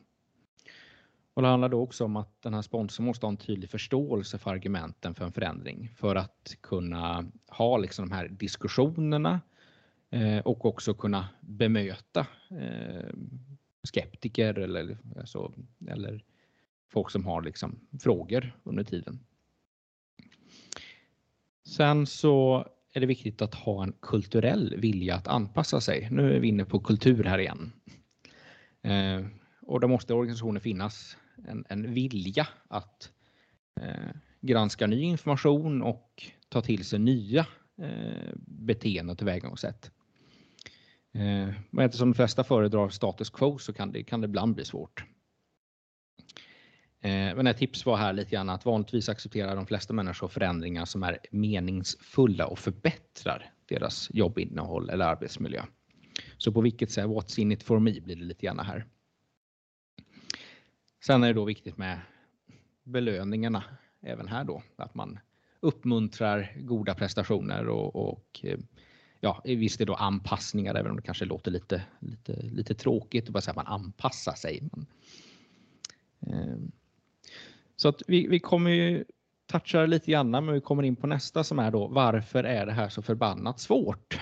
[1.34, 4.38] Och det handlar då också om att den här sponsorn måste ha en tydlig förståelse
[4.38, 9.42] för argumenten för en förändring för att kunna ha liksom de här diskussionerna
[10.10, 13.14] eh, och också kunna bemöta eh,
[13.84, 15.54] skeptiker eller, alltså,
[15.88, 16.24] eller
[16.90, 19.20] folk som har liksom frågor under tiden.
[21.66, 26.08] Sen så är det viktigt att ha en kulturell vilja att anpassa sig.
[26.12, 27.72] Nu är vi inne på kultur här igen.
[28.82, 29.26] Eh,
[29.62, 31.18] och då måste organisationen finnas
[31.48, 33.12] en, en vilja att
[33.82, 37.48] eh, granska ny information och ta till sig nya
[37.82, 39.91] eh, beteenden och tillvägagångssätt.
[41.14, 44.66] Eh, men eftersom de flesta föredrar status quo så kan det, kan det ibland bli
[44.66, 45.04] svårt.
[47.06, 50.86] Eh, men ett tips var här lite grann att vanligtvis accepterar de flesta människor förändringar
[50.86, 55.64] som är meningsfulla och förbättrar deras jobbinnehåll eller arbetsmiljö.
[56.38, 58.86] Så på vilket sätt, what's in it for me blir det lite grann här.
[61.06, 61.99] Sen är det då viktigt med
[62.84, 63.64] belöningarna
[64.01, 65.20] även här då, att man
[65.60, 68.60] uppmuntrar goda prestationer och, och eh,
[69.20, 73.34] ja, visst är då anpassningar, även om det kanske låter lite, lite, lite tråkigt att
[73.34, 74.70] bara säga att man anpassar sig.
[74.72, 74.88] Men,
[76.28, 76.58] eh,
[77.76, 79.05] så att vi, vi kommer ju
[79.47, 82.71] toucha lite grann, men vi kommer in på nästa som är då varför är det
[82.71, 84.19] här så förbannat svårt?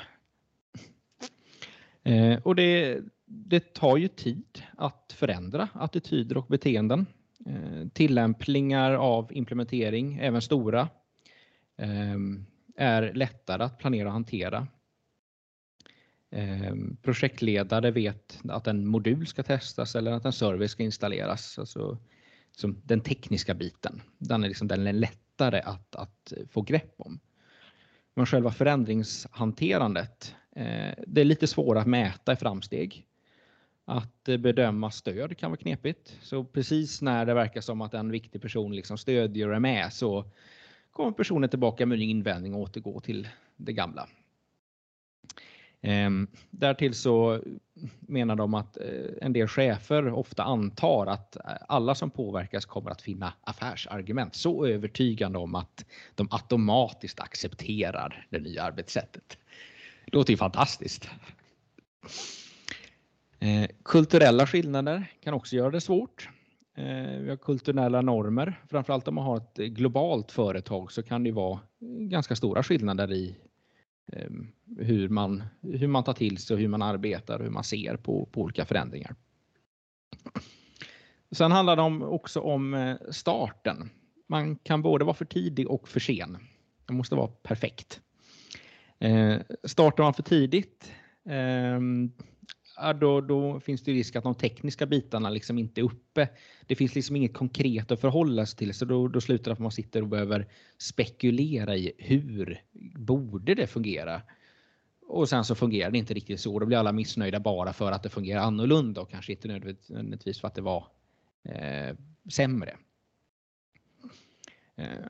[2.04, 7.06] Eh, och det, det tar ju tid att förändra attityder och beteenden.
[7.46, 10.90] Eh, tillämpningar av implementering, även stora,
[11.78, 12.18] eh,
[12.76, 14.68] är lättare att planera och hantera.
[16.32, 21.60] Eh, projektledare vet att en modul ska testas eller att en service ska installeras.
[21.60, 21.98] Alltså,
[22.54, 27.20] liksom, den tekniska biten, den är, liksom, den är lättare att, att få grepp om.
[28.14, 33.08] Men själva förändringshanterandet, eh, det är lite svårare att mäta i framsteg.
[33.86, 36.18] Att eh, bedöma stöd kan vara knepigt.
[36.22, 39.94] Så precis när det verkar som att en viktig person liksom stödjer och är med
[39.94, 40.32] så
[40.92, 44.08] kommer personen tillbaka med en invändning och återgår till det gamla.
[45.86, 47.40] Ehm, därtill så
[48.00, 48.86] menar de att eh,
[49.22, 54.66] en del chefer ofta antar att eh, alla som påverkas kommer att finna affärsargument så
[54.66, 59.38] övertygande om att de automatiskt accepterar det nya arbetssättet.
[60.06, 61.10] Det låter ju fantastiskt.
[63.40, 66.30] Eh, kulturella skillnader kan också göra det svårt.
[66.76, 68.62] Ehm, vi har kulturella normer.
[68.70, 71.60] Framförallt om man har ett globalt företag så kan det vara
[72.00, 73.36] ganska stora skillnader i
[74.12, 74.48] Ehm,
[74.78, 77.98] hur man, hur man tar till sig och hur man arbetar och hur man ser
[77.98, 79.16] på, på olika förändringar.
[81.32, 83.90] Sen handlar det också om eh, starten.
[84.28, 86.38] Man kan både vara för tidig och för sen.
[86.86, 88.02] Det måste vara perfekt.
[89.00, 90.92] Eh, startar man för tidigt
[91.26, 92.12] ehm,
[93.00, 96.30] då, då, finns det risk att de tekniska bitarna liksom inte är uppe.
[96.68, 99.60] Det finns liksom inget konkret att förhålla sig till så då, då slutar det att
[99.60, 100.48] man sitter och behöver
[100.78, 102.62] spekulera i hur
[102.96, 104.22] borde det fungera?
[105.08, 106.60] Och sen så fungerar det inte riktigt så.
[106.60, 110.48] Då blir alla missnöjda bara för att det fungerar annorlunda och kanske inte nödvändigtvis för
[110.48, 110.88] att det var
[111.44, 111.96] eh,
[112.32, 112.78] sämre.
[114.76, 115.06] Eh,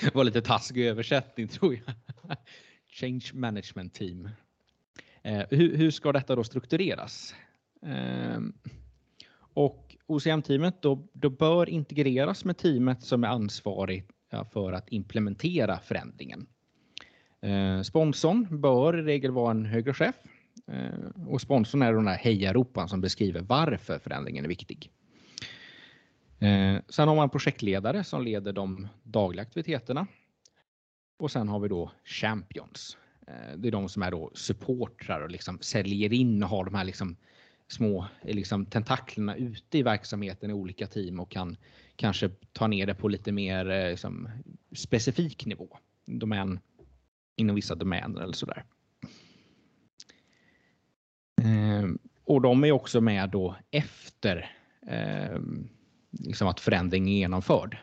[0.00, 1.82] Det var lite taskig översättning tror jag.
[2.86, 4.28] Change management team.
[5.26, 7.34] Uh, hur, hur ska detta då struktureras?
[7.84, 8.52] Ehm,
[9.54, 14.10] och OCM-teamet då, då bör integreras med teamet som är ansvarigt
[14.52, 16.46] för att implementera förändringen.
[17.40, 20.14] Ehm, sponsorn bör i regel vara en högre chef
[20.66, 24.90] ehm, och sponsorn är den här hejaropan som beskriver varför förändringen är viktig.
[26.88, 30.06] Sen har man projektledare som leder de dagliga aktiviteterna.
[31.18, 32.96] Och sen har vi då champions.
[33.56, 36.84] Det är de som är då supportrar och liksom säljer in och har de här
[36.84, 37.16] liksom
[37.68, 41.56] små liksom, tentaklerna ute i verksamheten i olika team och kan
[41.96, 44.28] kanske ta ner det på lite mer eh, liksom,
[44.72, 45.78] specifik nivå.
[46.06, 46.60] Domän,
[47.36, 48.64] inom vissa domäner eller sådär.
[51.42, 51.88] Eh,
[52.24, 54.56] och de är också med då efter
[54.86, 55.40] eh,
[56.10, 57.78] liksom att förändringen är genomförd.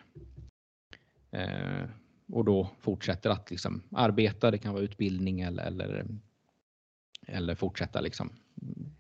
[1.32, 1.90] Eh,
[2.32, 6.06] och då fortsätter att liksom arbeta, det kan vara utbildning eller, eller,
[7.28, 8.32] eller fortsätta liksom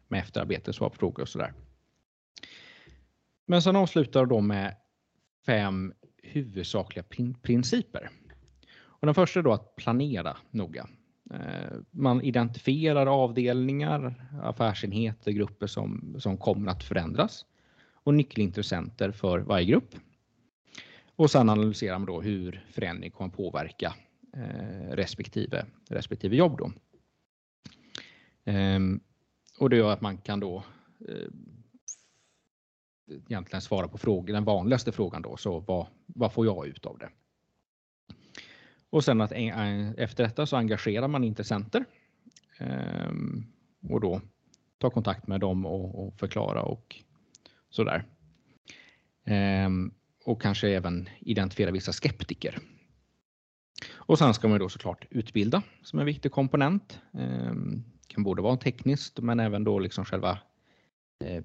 [0.07, 1.53] med efterarbete, svar på frågor och sådär.
[3.45, 4.75] Men sen avslutar de med
[5.45, 5.93] fem
[6.23, 7.05] huvudsakliga
[7.41, 8.09] principer.
[8.73, 10.87] Och den första är då att planera noga.
[11.33, 17.45] Eh, man identifierar avdelningar, affärsenheter, grupper som, som kommer att förändras
[17.93, 19.95] och nyckelintressenter för varje grupp.
[21.15, 23.95] Och sen analyserar man då hur förändring kommer påverka
[24.33, 26.57] eh, respektive, respektive jobb.
[26.57, 26.71] Då.
[28.45, 28.99] Ehm,
[29.61, 30.63] och det gör att man kan då
[31.07, 31.27] eh,
[33.29, 36.97] egentligen svara på frågan, den vanligaste frågan då, så vad, vad får jag ut av
[36.97, 37.09] det?
[38.89, 39.31] Och sen att
[39.97, 41.85] efter detta så engagerar man intressenter
[42.59, 43.11] eh,
[43.89, 44.21] och då
[44.77, 46.95] tar kontakt med dem och, och förklara och
[47.69, 48.05] sådär.
[49.23, 49.69] Eh,
[50.25, 52.59] och kanske även identifiera vissa skeptiker.
[53.91, 56.99] Och sen ska man då såklart utbilda som en viktig komponent.
[57.13, 60.39] Ehm, kan både vara tekniskt men även då liksom själva
[61.23, 61.43] eh,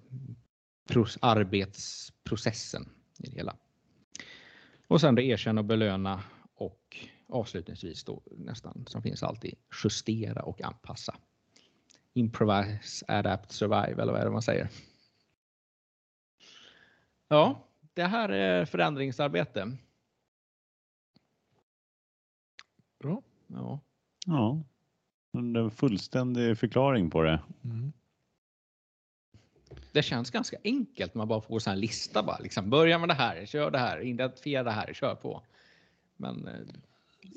[1.21, 2.89] arbetsprocessen
[3.19, 3.57] i det hela.
[4.89, 6.23] Och sen då erkänna och belöna
[6.55, 6.97] och
[7.29, 9.55] avslutningsvis då nästan som finns alltid
[9.85, 11.17] justera och anpassa.
[12.13, 14.69] Improvise, adapt, survive eller vad är det man säger?
[17.29, 19.77] Ja, det här är förändringsarbete.
[22.99, 23.23] Bra.
[23.47, 23.81] Ja.
[24.27, 24.63] ja
[25.37, 27.41] en fullständig förklaring på det.
[27.65, 27.93] Mm.
[29.93, 31.15] det känns ganska enkelt.
[31.15, 32.71] Man bara får en lista bara liksom.
[32.71, 35.43] Börja med det här, kör det här, identifiera det här, kör på.
[36.17, 36.53] Men eh,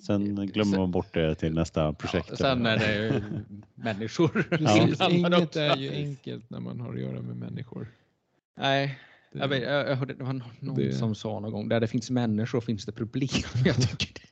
[0.06, 2.28] Sen glömmer man bort det till nästa projekt.
[2.30, 3.24] ja, sen är det
[3.76, 4.28] människor.
[4.50, 5.60] Precis, inblandade inget också.
[5.60, 7.88] är ju enkelt när man har att göra med människor.
[8.58, 9.00] Nej,
[9.32, 11.88] Det- jag, vet, jag, hörde, det var någon Det- som sa någon gång, där det
[11.88, 13.28] finns människor finns det problem.
[13.66, 14.29] Jag tycker det.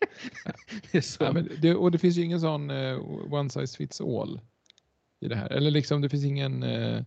[1.20, 3.00] Ja, men det, och det finns ju ingen sån eh,
[3.34, 4.42] one size fits all
[5.20, 5.50] i det här.
[5.50, 7.04] Eller liksom det finns ingen eh,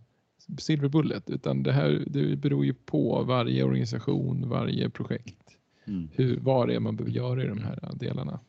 [0.57, 5.57] silver bullet utan det här det beror ju på varje organisation, varje projekt.
[5.85, 6.09] Mm.
[6.13, 8.39] Hur, vad det är man behöver göra i de här delarna.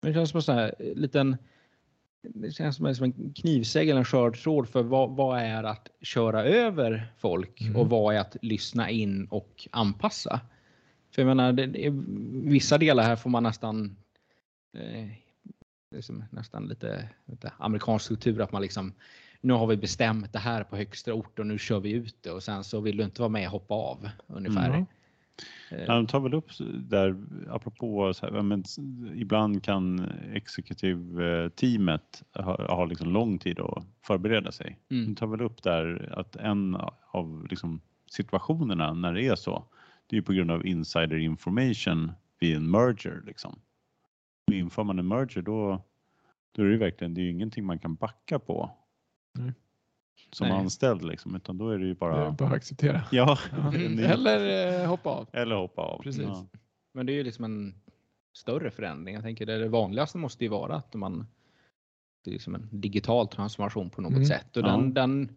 [0.00, 1.36] Men det känns som en sån här liten
[2.28, 6.44] det känns som en, knivsägg eller en skörd tråd för vad, vad är att köra
[6.44, 7.76] över folk Mm.
[7.76, 10.40] och vad är att lyssna in och anpassa.
[11.14, 11.90] För jag menar, det, det
[12.50, 13.90] vissa delar här får man nästan eh,
[15.90, 18.92] det är som nästan lite, lite amerikansk kultur att man liksom
[19.40, 22.30] nu har vi bestämt det här på högsta ort och nu kör vi ut det
[22.30, 24.68] och sen så vill du inte vara med hoppa av ungefär.
[24.68, 24.80] Mm.
[25.70, 27.16] Eh, Ja, de tar väl upp där,
[27.50, 28.64] apropå så här, men,
[29.14, 34.78] ibland kan exekutivteamet ha, ha liksom lång tid att förbereda sig.
[34.90, 35.04] Mm.
[35.04, 36.76] De tar väl upp där att en
[37.10, 39.64] av liksom situationerna när det är så,
[40.06, 43.22] det är på grund av insider information vid en merger.
[43.26, 43.58] Liksom.
[44.52, 45.82] Inför man en merger då,
[46.52, 48.70] då är det ju verkligen, det är ju ingenting man kan backa på.
[49.38, 49.52] Nej.
[50.32, 50.56] Som Nej.
[50.58, 53.02] anställd liksom, utan då är det ju Det är bara, bara att acceptera.
[53.12, 53.74] ja, Ja.
[53.74, 53.98] Mm.
[53.98, 55.28] Eller eh, hoppa av.
[55.32, 56.02] eller hoppa av.
[56.02, 56.22] Precis.
[56.22, 56.46] Ja.
[56.92, 57.74] Men det är ju liksom en
[58.32, 59.14] större förändring.
[59.14, 61.26] Jag tänker det, det vanligaste måste ju vara att man
[62.24, 64.24] det är liksom en digital transformation på något Mm.
[64.24, 64.66] sätt och Ja.
[64.66, 65.36] den, den,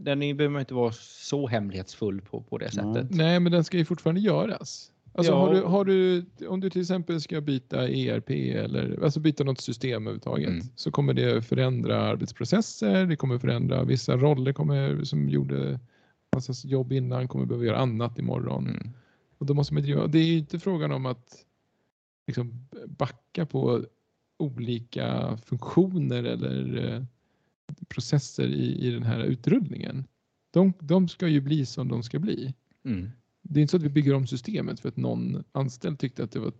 [0.00, 3.06] den är- behöver man inte vara så hemlighetsfull på, på det sättet.
[3.10, 4.92] Nej, men den ska ju fortfarande göras.
[5.12, 5.38] Alltså Ja.
[5.38, 9.60] har, du, har du, om du till exempel ska byta ERP eller alltså byta något
[9.60, 10.66] system överhuvudtaget Mm.
[10.76, 15.80] så kommer det förändra arbetsprocesser, det kommer förändra vissa roller kommer, som gjorde
[16.36, 18.66] massa jobb innan kommer behöva göra annat imorgon.
[18.66, 18.90] Mm.
[19.38, 21.44] Och då måste man driva, det är ju inte frågan om att
[22.26, 23.84] liksom backa på
[24.38, 27.02] olika funktioner eller eh,
[27.88, 30.04] processer i, i den här utrullningen.
[30.50, 32.54] De, de ska ju bli som de ska bli.
[32.84, 33.10] Mm.
[33.48, 36.30] Det är inte så att vi bygger om systemet för att någon anställd tyckte att
[36.30, 36.52] det var,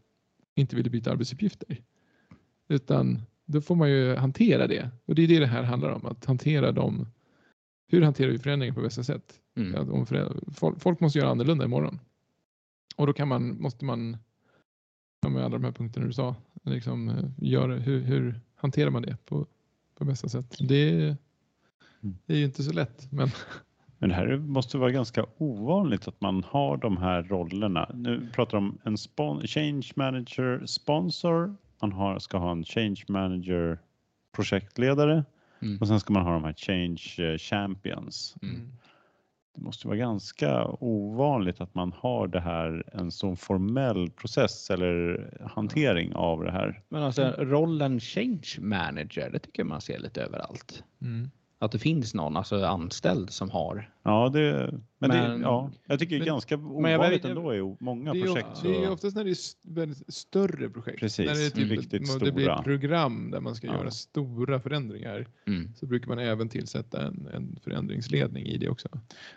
[0.54, 1.82] inte ville byta arbetsuppgifter.
[2.68, 4.90] Utan då får man ju hantera det.
[5.04, 7.06] Och det är det det här handlar om, att hantera dem.
[7.88, 9.40] Hur hanterar vi förändringar på bästa sätt?
[9.56, 9.90] Mm.
[9.92, 10.06] Om
[10.54, 12.00] folk, folk måste göra annorlunda imorgon.
[12.96, 14.16] Och då kan man, måste man,
[15.28, 19.16] med alla de här punkterna du sa, liksom, eh, göra, hur, hur hanterar man det
[19.24, 19.46] på,
[19.94, 20.56] på bästa sätt?
[20.58, 21.16] Det,
[22.00, 23.28] det är ju inte så lätt, men
[23.98, 27.90] Men det här måste vara ganska ovanligt att man har de här rollerna.
[27.94, 31.56] Nu pratar de om en spon- change manager sponsor.
[31.80, 33.78] Man har, ska ha en change manager
[34.36, 35.24] projektledare
[35.62, 35.78] Mm.
[35.80, 38.34] och sen ska man ha de här change eh, champions.
[38.42, 38.68] Mm.
[39.54, 45.30] Det måste vara ganska ovanligt att man har det här en sån formell process eller
[45.54, 46.82] hantering av det här.
[46.88, 50.84] Men alltså rollen change manager, det tycker man ser lite överallt.
[51.02, 51.30] mm.
[51.60, 53.90] Att det finns någon alltså anställd som har.
[54.02, 57.54] Ja, det, men, det, Men- ja, jag tycker det är men- ganska ovanligt vet- ändå
[57.54, 58.48] i många det, är, projekt.
[58.62, 61.00] det är Så, oftast när det är väldigt större projekt.
[61.00, 62.58] Precis, när det, är typ riktigt ett, det blir stora.
[62.58, 63.72] ett program där man ska Ja.
[63.74, 65.74] göra stora förändringar Mm.
[65.74, 68.88] så brukar man även tillsätta en, en förändringsledning i det också.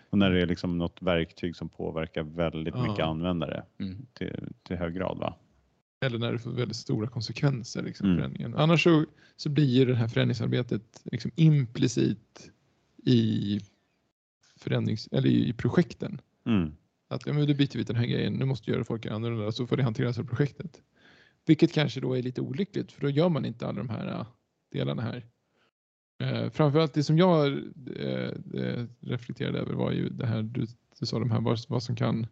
[0.10, 2.84] och när det är liksom något verktyg som påverkar väldigt Ja.
[2.90, 4.06] mycket användare Mm.
[4.14, 5.18] till, till hög grad.
[5.18, 5.36] Va?
[6.02, 8.18] Eller när det får väldigt stora konsekvenser, liksom, Mm.
[8.18, 8.56] förändringen.
[8.56, 12.52] Annars så, så blir det här förändringsarbetet liksom implicit
[13.06, 13.60] i,
[14.58, 16.22] förändrings, eller i projekten.
[16.46, 16.72] Mm.
[17.10, 19.68] Att ja, men då byter vi den här grejen, nu måste göra folk annorlunda så
[19.68, 20.82] får det hanteras av projektet.
[21.46, 24.26] Vilket kanske då är lite olyckligt för då gör man inte alla de här äh,
[24.72, 25.26] delarna här.
[26.24, 27.48] Eh, framförallt det som jag
[27.96, 30.66] eh, eh, reflekterade över var ju det här du,
[31.00, 32.28] du sa de här vad, vad som kan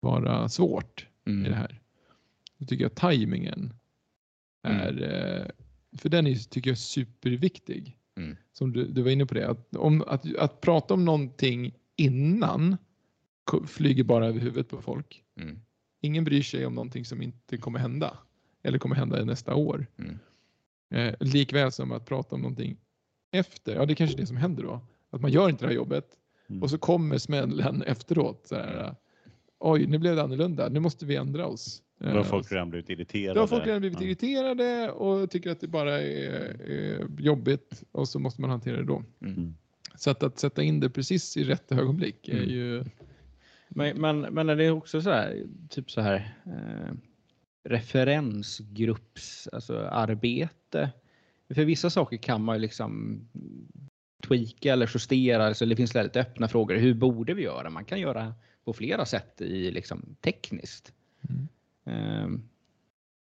[0.00, 1.52] vara svårt i det Mm.
[1.52, 1.80] här.
[2.58, 3.74] Då tycker jag tajmingen
[4.62, 4.80] Mm.
[4.80, 5.46] är, eh,
[5.98, 7.96] för den är, tycker jag superviktig.
[8.16, 8.36] Mm.
[8.52, 12.76] Som du, du var inne på det, att, om, att, att prata om någonting innan
[13.66, 15.24] flyger bara över huvudet på folk.
[15.40, 15.60] Mm.
[16.00, 18.18] Ingen bryr sig om någonting som inte kommer hända
[18.62, 19.86] eller kommer hända nästa år.
[19.98, 20.18] Mm.
[20.90, 22.76] Eh, likväl som att prata om någonting
[23.30, 24.80] efter, ja det är kanske är det som händer då.
[25.10, 26.14] Att man gör inte det här jobbet
[26.50, 26.62] Mm.
[26.62, 28.46] och så kommer smällen efteråt.
[28.46, 28.94] Så här,
[29.58, 31.82] Oj, nu blev det annorlunda, nu måste vi ändra oss.
[31.98, 33.34] Då har Eh, folk redan blivit irriterade.
[33.34, 34.06] då har folk redan blivit Ja.
[34.06, 38.84] irriterade och tycker att det bara är, är jobbigt och så måste man hantera det
[38.84, 39.02] då.
[39.22, 39.54] Mm.
[39.94, 42.48] Så att, att sätta in det precis i rätt ögonblick är Mm.
[42.48, 42.84] ju...
[43.68, 46.94] Men, men, men är det också så här, typ så här eh,
[48.18, 50.90] referensgrupps, alltså arbete?
[51.54, 53.20] För vissa saker kan man ju liksom
[54.26, 55.54] tweaka eller justera.
[55.54, 56.76] Så det finns väldigt öppna frågor.
[56.76, 57.70] Hur borde vi göra?
[57.70, 58.34] Man kan göra
[58.64, 60.92] på flera sätt i liksom tekniskt.
[61.30, 61.48] Mm.
[61.88, 62.42] Ehm,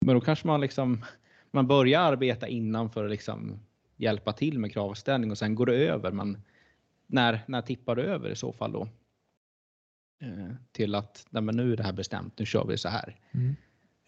[0.05, 1.05] Men då kanske man liksom
[1.51, 3.59] man börjar arbeta innan för att liksom
[3.95, 6.11] hjälpa till med kravställning och sen går det över.
[6.11, 6.37] Men
[7.07, 8.87] när, när tippar det över i så fall då?
[10.21, 13.15] Eh, Till att nej men nu är det här bestämt, nu kör vi så här.
[13.31, 13.55] Mm.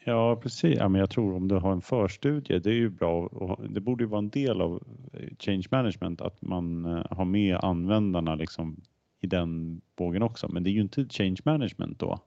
[0.05, 0.77] Ja, precis.
[0.77, 3.27] Ja, men jag tror om du har en förstudie, det är ju bra.
[3.27, 4.83] Och det borde ju vara en del av
[5.13, 8.81] eh, change management att man eh, har med användarna liksom
[9.19, 10.47] i den bågen också.
[10.47, 12.19] Men det är ju inte change management då,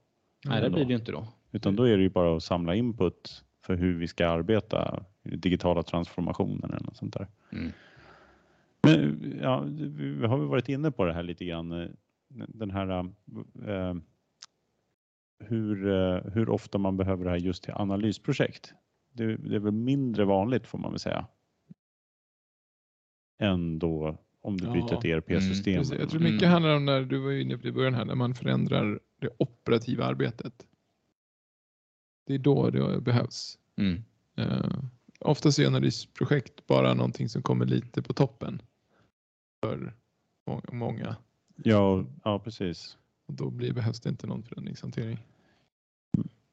[0.44, 1.26] Nej, det blir det ju inte då.
[1.52, 5.36] Utan då är det ju bara att samla input för hur vi ska arbeta i
[5.36, 7.26] digitala transformationer eller något sånt där.
[7.52, 7.72] Mm.
[8.82, 11.72] Men ja, vi har väl varit inne på det här lite grann.
[11.72, 11.88] eh,
[12.48, 12.88] Den här
[13.68, 13.94] eh,
[15.44, 18.74] hur, eh, hur ofta man behöver det här just till analysprojekt.
[19.12, 21.26] Det, det är väl mindre vanligt får man väl säga.
[23.42, 25.76] Än då om du byter Ja, ett ERP-system.
[25.76, 25.98] Precis.
[25.98, 26.32] Jag tror Mm.
[26.32, 29.00] mycket handlar om när du var inne på det i början här, när man förändrar
[29.20, 30.66] det operativa arbetet.
[32.32, 33.58] Det är då det behövs.
[33.76, 34.02] Mm.
[34.38, 34.84] Uh,
[35.20, 38.62] oftast är analysprojekt bara någonting som kommer lite på toppen
[39.62, 39.94] för
[40.46, 41.16] må- många.
[41.56, 42.98] Ja, ja, precis.
[43.28, 45.18] Och då blir, behövs det inte någon förändringshantering.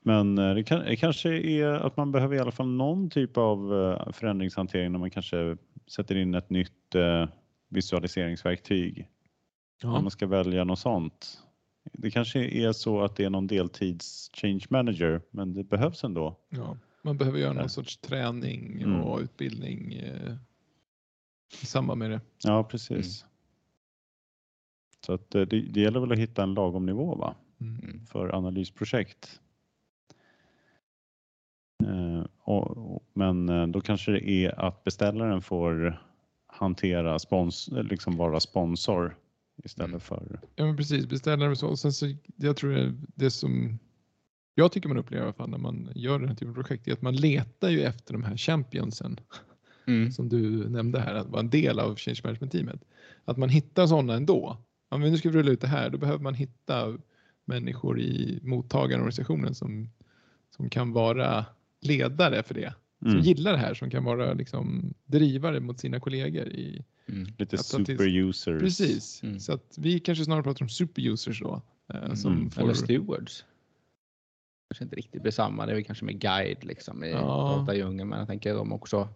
[0.04, 3.38] Men eh, det, kan, det kanske är att man behöver i alla fall någon typ
[3.38, 5.58] av eh, förändringshantering när man kanske
[5.88, 7.28] sätter in ett nytt eh,
[7.70, 9.08] visualiseringsverktyg.
[9.84, 11.44] Om man ska välja något sånt.
[11.94, 16.36] Det kanske är så att det är någon deltids change manager, men det behövs ändå.
[16.50, 19.02] Ja, man behöver göra någon sorts träning Mm.
[19.02, 20.36] och utbildning eh,
[21.62, 22.22] i samband med det.
[22.44, 23.26] Ja, precis.
[25.06, 27.36] Så att eh, det, det gäller väl att hitta en lagom nivå va?
[27.62, 27.80] Mm.
[27.84, 28.06] Mm.
[28.06, 29.40] för analysprojekt.
[31.84, 36.02] Eh, och, och, men då kanske det är att beställaren får
[36.48, 39.18] hantera spons, liksom vara sponsor
[39.64, 40.00] istället Mm.
[40.00, 40.40] för.
[40.56, 41.68] Ja men precis, beställare och så.
[41.68, 43.80] Och sen så jag tror det, det som
[44.56, 46.88] jag tycker man upplever i alla fall när man gör den här typen av projekt
[46.88, 49.20] är att man letar ju efter de här championsen
[49.88, 50.12] Mm.
[50.12, 52.82] som du nämnde här, att vara en del av change management-teamet.
[53.26, 54.58] Att man hittar sådana ändå.
[54.90, 56.98] Ja, men nu ska vi rulla ut det här, då behöver man hitta
[57.46, 59.90] människor i mottagarorganisationen som,
[60.56, 61.46] som kan vara
[61.82, 62.74] ledare för det.
[63.02, 66.48] Som Mm, gillar det här, som kan vara liksom drivare mot sina kollegor.
[66.48, 67.28] I, Mm.
[67.38, 68.62] lite superusers.
[68.62, 69.40] precis, Mm.
[69.40, 71.62] så att vi kanske snarare pratar om superusers då.
[71.94, 72.50] eh, Som Mm.
[72.52, 73.46] får, Eller stewards.
[74.70, 75.66] Kanske inte riktigt blir samma.
[75.66, 77.56] Det är väl kanske med guide liksom i Ja.
[77.60, 78.10] datadjungeln.
[78.10, 79.08] Men jag tänker de också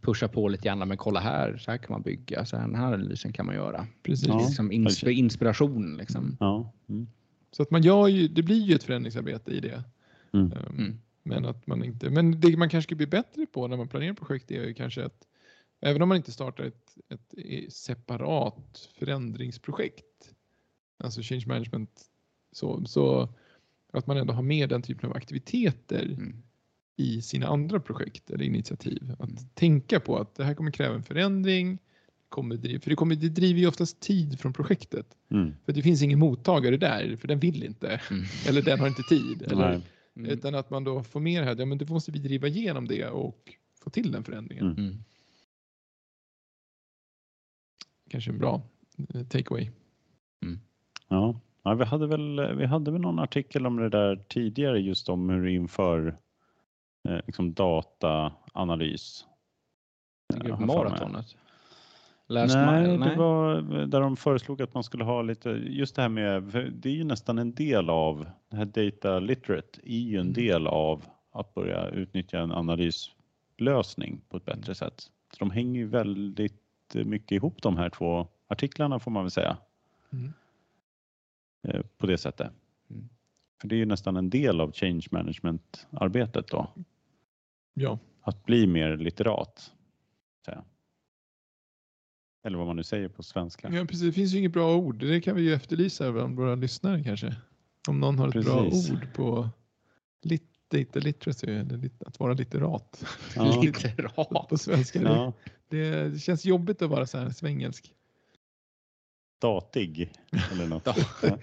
[0.00, 0.88] pushar på lite grann.
[0.88, 2.44] Men kolla här, så här kan man bygga.
[2.44, 3.86] Så här, den här analysen kan man göra.
[4.02, 4.26] precis.
[4.28, 4.38] Ja.
[4.46, 6.36] Liksom insp- inspiration liksom.
[6.40, 6.72] Ja.
[6.88, 7.06] Mm.
[7.50, 9.84] Så att man gör ju, det blir ju ett förändringsarbete i det.
[10.32, 10.46] Mm.
[10.46, 10.98] Um, Mm.
[11.26, 14.14] Men att man inte, men det man kanske ska bli bättre på när man planerar
[14.14, 15.26] projekt är ju kanske att
[15.80, 20.34] även om man inte startar ett, ett eh, separat förändringsprojekt,
[20.98, 22.00] alltså change management,
[22.52, 23.28] så, så
[23.92, 26.42] att man ändå har med den typen av aktiviteter Mm.
[26.96, 29.12] i sina andra projekt eller initiativ.
[29.18, 29.42] Att Mm.
[29.54, 31.78] tänka på att det här kommer kräva en förändring,
[32.28, 35.06] kommer för det, kommer, det driver ju oftast tid från projektet.
[35.30, 35.54] Mm.
[35.64, 38.00] För det finns ingen mottagare där, för den vill inte.
[38.10, 38.24] Mm.
[38.48, 39.42] Eller den har inte tid.
[39.42, 39.82] Eller.
[40.16, 40.30] Mm.
[40.30, 42.88] utan att man då får med det här, ja men då måste vi driva igenom
[42.88, 44.66] det och få till den förändringen.
[44.66, 44.78] Mm.
[44.78, 45.04] Mm.
[48.10, 48.62] Kanske en bra
[49.14, 49.70] eh, takeaway.
[51.08, 51.40] Ja.
[51.62, 55.28] Ja, vi, hade väl, vi hade väl någon artikel om det där tidigare just om
[55.28, 56.18] hur du inför
[57.08, 59.26] eh, liksom dataanalys.
[60.58, 61.36] Maratonet?
[62.26, 63.10] Last Nej, mile?
[63.10, 66.88] det var där de föreslog att man skulle ha lite, just det här med, det
[66.88, 70.32] är ju nästan en del av, det här data literate är ju en Mm.
[70.32, 75.00] del av att börja utnyttja en analyslösning på ett bättre sätt.
[75.32, 76.60] Så de hänger ju väldigt
[76.94, 79.56] mycket ihop de här två artiklarna får man väl säga.
[80.12, 80.32] Mm.
[81.68, 82.50] Eh, På det sättet.
[82.90, 83.08] Mm.
[83.60, 86.66] För det är ju nästan en del av change management arbetet då.
[87.74, 89.72] Ja, Att bli mer litterat.
[90.44, 90.64] Säga.
[92.46, 93.70] Eller vad man nu säger på svenska.
[93.72, 94.00] ja precis.
[94.02, 94.98] Det finns ju inget bra ord.
[95.00, 97.36] Det kan vi ju efterlysa bland våra lyssnare kanske.
[97.88, 98.90] Om någon har ett Precis.
[98.90, 99.48] bra ord på
[100.22, 103.04] lit, data literacy, eller lit, att vara litterat
[103.36, 103.60] Ja.
[103.62, 104.48] Lite rakt.
[104.48, 105.02] på svenska.
[105.02, 105.32] Ja,
[105.68, 107.92] Det, det känns jobbigt att vara så här svengelsk.
[109.40, 110.12] datig
[110.52, 110.86] eller något.
[111.22, 111.38] Ja.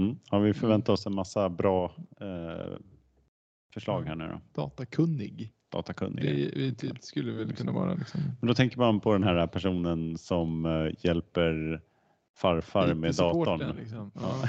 [0.00, 0.18] Mm.
[0.30, 2.76] Ja, vi förväntar oss en massa bra eh,
[3.74, 4.62] förslag här nu då.
[4.62, 5.52] Datakunnig.
[5.68, 6.50] Datakunniga.
[6.54, 10.18] Det, det skulle väl kunna vara liksom Men då tänker man på den här personen
[10.18, 11.80] som eh, hjälper
[12.34, 13.76] farfar med datorn.
[13.76, 14.10] Liksom.
[14.14, 14.48] Ja.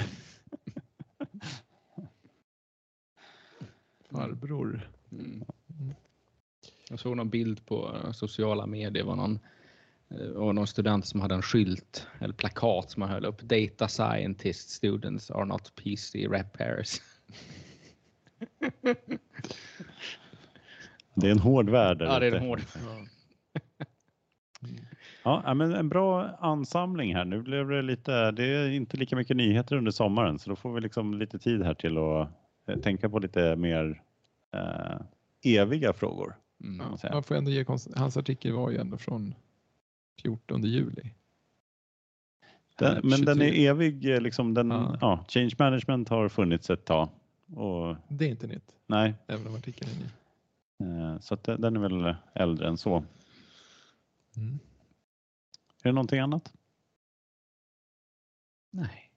[4.10, 4.88] Farbror.
[5.12, 5.44] Mm.
[6.90, 9.04] Jag såg någon bild på eh, sociala medier.
[9.04, 9.38] var någon,
[10.10, 13.40] eh, och någon student som hade en skylt eller plakat som man höll upp.
[13.40, 17.00] Data scientist students are not PC rep pairs.
[21.20, 22.02] Det är en hård värld.
[22.02, 22.60] Ja, det är en hård.
[25.22, 27.24] Ja, men en bra ansamling här.
[27.24, 30.72] Nu blev det lite, det är inte lika mycket nyheter under sommaren så då får
[30.72, 32.28] vi liksom lite tid här till att
[32.68, 34.02] eh, tänka på lite mer
[34.54, 35.00] eh,
[35.56, 36.36] eviga frågor.
[36.64, 36.86] Mm.
[37.12, 37.64] man får ändå ge
[37.96, 39.34] hans artikel var ju ändå från
[40.22, 41.12] 14 juli.
[42.78, 43.66] Den, men den 23.
[43.66, 44.98] är evig, eh, liksom den, Ja.
[45.00, 45.24] ja.
[45.28, 47.08] change management har funnits ett tag.
[47.56, 50.06] Och, Det är inte nytt, nej, även om artikeln är ny.
[50.80, 53.04] Eh, så att den den är väl äldre än så.
[54.36, 54.58] Mm.
[55.82, 56.52] Är det någonting annat?
[58.70, 59.10] Nej.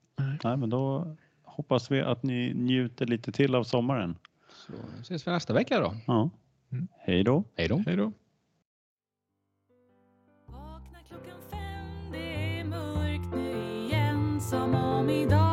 [0.44, 4.18] Nej, men då hoppas vi att ni njuter lite till av sommaren.
[4.48, 5.94] Så ses vi nästa vecka då.
[6.06, 6.30] Ja.
[6.70, 6.88] Mm.
[6.98, 7.44] Hej då!
[7.56, 7.82] Hej då.
[7.86, 8.12] Hej då.
[10.46, 15.51] Vakna klockan fem, det är mörkt nu igen Som om idag